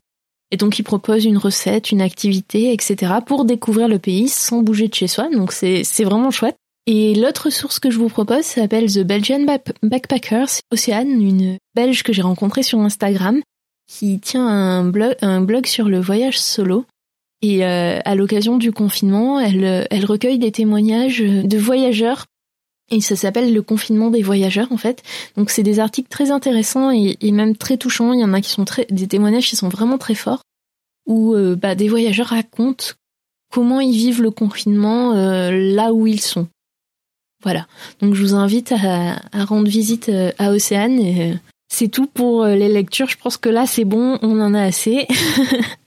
Et 0.53 0.57
donc 0.57 0.77
ils 0.77 0.83
proposent 0.83 1.25
une 1.25 1.39
recette, 1.39 1.91
une 1.91 1.99
activité, 1.99 2.73
etc. 2.73 3.13
pour 3.25 3.43
découvrir 3.43 3.87
le 3.87 3.97
pays 3.97 4.29
sans 4.29 4.61
bouger 4.61 4.87
de 4.87 4.93
chez 4.93 5.07
soi. 5.07 5.27
Donc 5.31 5.51
c'est 5.51 6.03
vraiment 6.03 6.29
chouette. 6.29 6.57
Et 6.85 7.15
l'autre 7.15 7.49
source 7.49 7.79
que 7.79 7.89
je 7.89 7.97
vous 7.97 8.07
propose 8.07 8.43
s'appelle 8.43 8.85
The 8.85 8.99
Belgian 8.99 9.47
Backpackers, 9.81 10.59
Océane, 10.71 11.09
une 11.09 11.57
Belge 11.75 12.03
que 12.03 12.13
j'ai 12.13 12.21
rencontrée 12.21 12.61
sur 12.61 12.79
Instagram, 12.81 13.41
qui 13.87 14.19
tient 14.19 14.45
un 14.47 14.83
blog, 14.91 15.65
sur 15.65 15.89
le 15.89 15.99
voyage 15.99 16.39
solo. 16.39 16.85
Et 17.41 17.65
euh, 17.65 17.99
à 18.05 18.13
l'occasion 18.13 18.57
du 18.57 18.71
confinement, 18.71 19.39
elle 19.39 20.05
recueille 20.05 20.37
des 20.37 20.51
témoignages 20.51 21.23
de 21.23 21.57
voyageurs. 21.57 22.25
Et 22.91 23.01
ça 23.01 23.15
s'appelle 23.15 23.53
le 23.53 23.61
confinement 23.61 24.09
des 24.09 24.21
voyageurs 24.21 24.71
en 24.71 24.77
fait. 24.77 25.03
Donc 25.37 25.49
c'est 25.49 25.63
des 25.63 25.79
articles 25.79 26.09
très 26.09 26.31
intéressants 26.31 26.91
et, 26.91 27.17
même 27.31 27.55
très 27.55 27.77
touchants. 27.77 28.13
Il 28.13 28.19
y 28.19 28.23
en 28.23 28.33
a 28.33 28.41
qui 28.41 28.49
sont 28.49 28.65
très, 28.65 28.85
des 28.89 29.07
témoignages 29.07 29.49
qui 29.49 29.55
sont 29.55 29.69
vraiment 29.69 29.97
très 29.97 30.15
forts 30.15 30.43
où 31.05 31.33
euh, 31.33 31.55
bah, 31.55 31.75
des 31.75 31.89
voyageurs 31.89 32.27
racontent 32.27 32.85
comment 33.51 33.79
ils 33.79 33.95
vivent 33.95 34.21
le 34.21 34.31
confinement 34.31 35.13
euh, 35.13 35.51
là 35.51 35.93
où 35.93 36.07
ils 36.07 36.21
sont. 36.21 36.47
Voilà. 37.41 37.67
Donc 37.99 38.13
je 38.15 38.21
vous 38.21 38.35
invite 38.35 38.71
à, 38.71 39.19
rendre 39.45 39.67
visite 39.67 40.09
euh, 40.09 40.31
à 40.37 40.51
Océane. 40.51 41.39
C'est 41.69 41.89
tout 41.89 42.07
pour 42.07 42.45
les 42.45 42.69
lectures. 42.69 43.09
Je 43.09 43.17
pense 43.17 43.37
que 43.37 43.49
là 43.49 43.65
c'est 43.65 43.85
bon, 43.85 44.19
on 44.21 44.39
en 44.39 44.53
a 44.53 44.61
assez. 44.61 45.07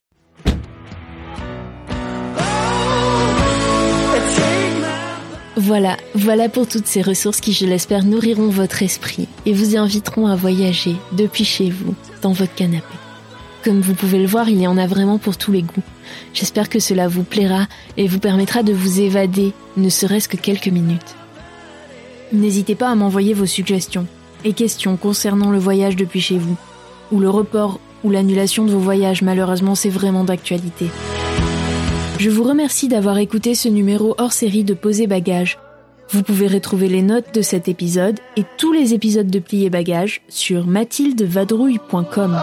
Voilà, 5.58 5.96
voilà 6.14 6.50
pour 6.50 6.68
toutes 6.68 6.86
ces 6.86 7.00
ressources 7.00 7.40
qui, 7.40 7.54
je 7.54 7.64
l'espère, 7.64 8.04
nourriront 8.04 8.50
votre 8.50 8.82
esprit 8.82 9.26
et 9.46 9.54
vous 9.54 9.74
inviteront 9.74 10.26
à 10.26 10.36
voyager 10.36 10.96
depuis 11.12 11.44
chez 11.44 11.70
vous, 11.70 11.94
dans 12.20 12.32
votre 12.32 12.54
canapé. 12.54 12.94
Comme 13.64 13.80
vous 13.80 13.94
pouvez 13.94 14.18
le 14.18 14.26
voir, 14.26 14.50
il 14.50 14.60
y 14.60 14.66
en 14.66 14.76
a 14.76 14.86
vraiment 14.86 15.16
pour 15.16 15.38
tous 15.38 15.52
les 15.52 15.62
goûts. 15.62 15.82
J'espère 16.34 16.68
que 16.68 16.78
cela 16.78 17.08
vous 17.08 17.22
plaira 17.22 17.68
et 17.96 18.06
vous 18.06 18.18
permettra 18.18 18.62
de 18.62 18.74
vous 18.74 19.00
évader, 19.00 19.54
ne 19.78 19.88
serait-ce 19.88 20.28
que 20.28 20.36
quelques 20.36 20.68
minutes. 20.68 21.16
N'hésitez 22.32 22.74
pas 22.74 22.90
à 22.90 22.94
m'envoyer 22.94 23.32
vos 23.32 23.46
suggestions 23.46 24.06
et 24.44 24.52
questions 24.52 24.98
concernant 24.98 25.50
le 25.50 25.58
voyage 25.58 25.96
depuis 25.96 26.20
chez 26.20 26.36
vous, 26.36 26.56
ou 27.10 27.18
le 27.18 27.30
report 27.30 27.80
ou 28.04 28.10
l'annulation 28.10 28.66
de 28.66 28.72
vos 28.72 28.78
voyages, 28.78 29.22
malheureusement 29.22 29.74
c'est 29.74 29.88
vraiment 29.88 30.22
d'actualité. 30.22 30.90
Je 32.18 32.30
vous 32.30 32.44
remercie 32.44 32.88
d'avoir 32.88 33.18
écouté 33.18 33.54
ce 33.54 33.68
numéro 33.68 34.14
hors 34.16 34.32
série 34.32 34.64
de 34.64 34.72
Poser 34.72 35.06
Bagages. 35.06 35.58
Vous 36.10 36.22
pouvez 36.22 36.46
retrouver 36.48 36.88
les 36.88 37.02
notes 37.02 37.34
de 37.34 37.42
cet 37.42 37.68
épisode 37.68 38.18
et 38.36 38.44
tous 38.56 38.72
les 38.72 38.94
épisodes 38.94 39.26
de 39.26 39.38
Plier 39.38 39.68
Bagages 39.68 40.22
sur 40.28 40.66
mathildevadrouille.com. 40.66 42.40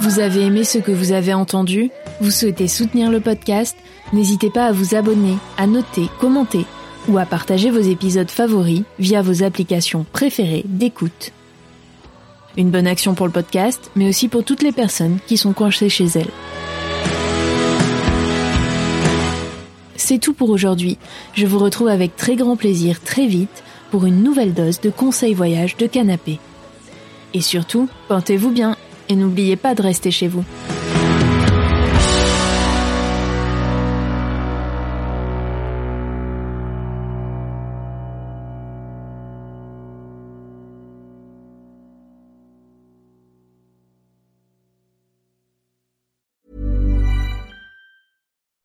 Vous 0.00 0.18
avez 0.18 0.42
aimé 0.42 0.64
ce 0.64 0.78
que 0.78 0.90
vous 0.90 1.12
avez 1.12 1.34
entendu? 1.34 1.90
Vous 2.20 2.32
souhaitez 2.32 2.66
soutenir 2.66 3.10
le 3.10 3.20
podcast? 3.20 3.76
N'hésitez 4.12 4.50
pas 4.50 4.66
à 4.66 4.72
vous 4.72 4.96
abonner, 4.96 5.36
à 5.56 5.68
noter, 5.68 6.08
commenter 6.18 6.66
ou 7.08 7.18
à 7.18 7.26
partager 7.26 7.70
vos 7.70 7.80
épisodes 7.80 8.30
favoris 8.30 8.82
via 8.98 9.22
vos 9.22 9.44
applications 9.44 10.04
préférées 10.12 10.64
d'écoute. 10.66 11.30
Une 12.56 12.70
bonne 12.70 12.86
action 12.86 13.14
pour 13.14 13.26
le 13.26 13.32
podcast, 13.32 13.90
mais 13.94 14.08
aussi 14.08 14.28
pour 14.28 14.44
toutes 14.44 14.62
les 14.62 14.72
personnes 14.72 15.18
qui 15.26 15.36
sont 15.36 15.52
coincées 15.52 15.88
chez 15.88 16.06
elles. 16.06 16.30
C'est 20.04 20.18
tout 20.18 20.32
pour 20.32 20.50
aujourd'hui. 20.50 20.98
Je 21.32 21.46
vous 21.46 21.60
retrouve 21.60 21.86
avec 21.86 22.16
très 22.16 22.34
grand 22.34 22.56
plaisir 22.56 23.00
très 23.00 23.28
vite 23.28 23.62
pour 23.92 24.04
une 24.04 24.24
nouvelle 24.24 24.52
dose 24.52 24.80
de 24.80 24.90
conseils 24.90 25.32
voyage 25.32 25.76
de 25.76 25.86
canapé. 25.86 26.40
Et 27.34 27.40
surtout, 27.40 27.88
portez-vous 28.08 28.50
bien 28.50 28.76
et 29.08 29.14
n'oubliez 29.14 29.54
pas 29.54 29.76
de 29.76 29.82
rester 29.82 30.10
chez 30.10 30.26
vous. 30.26 30.44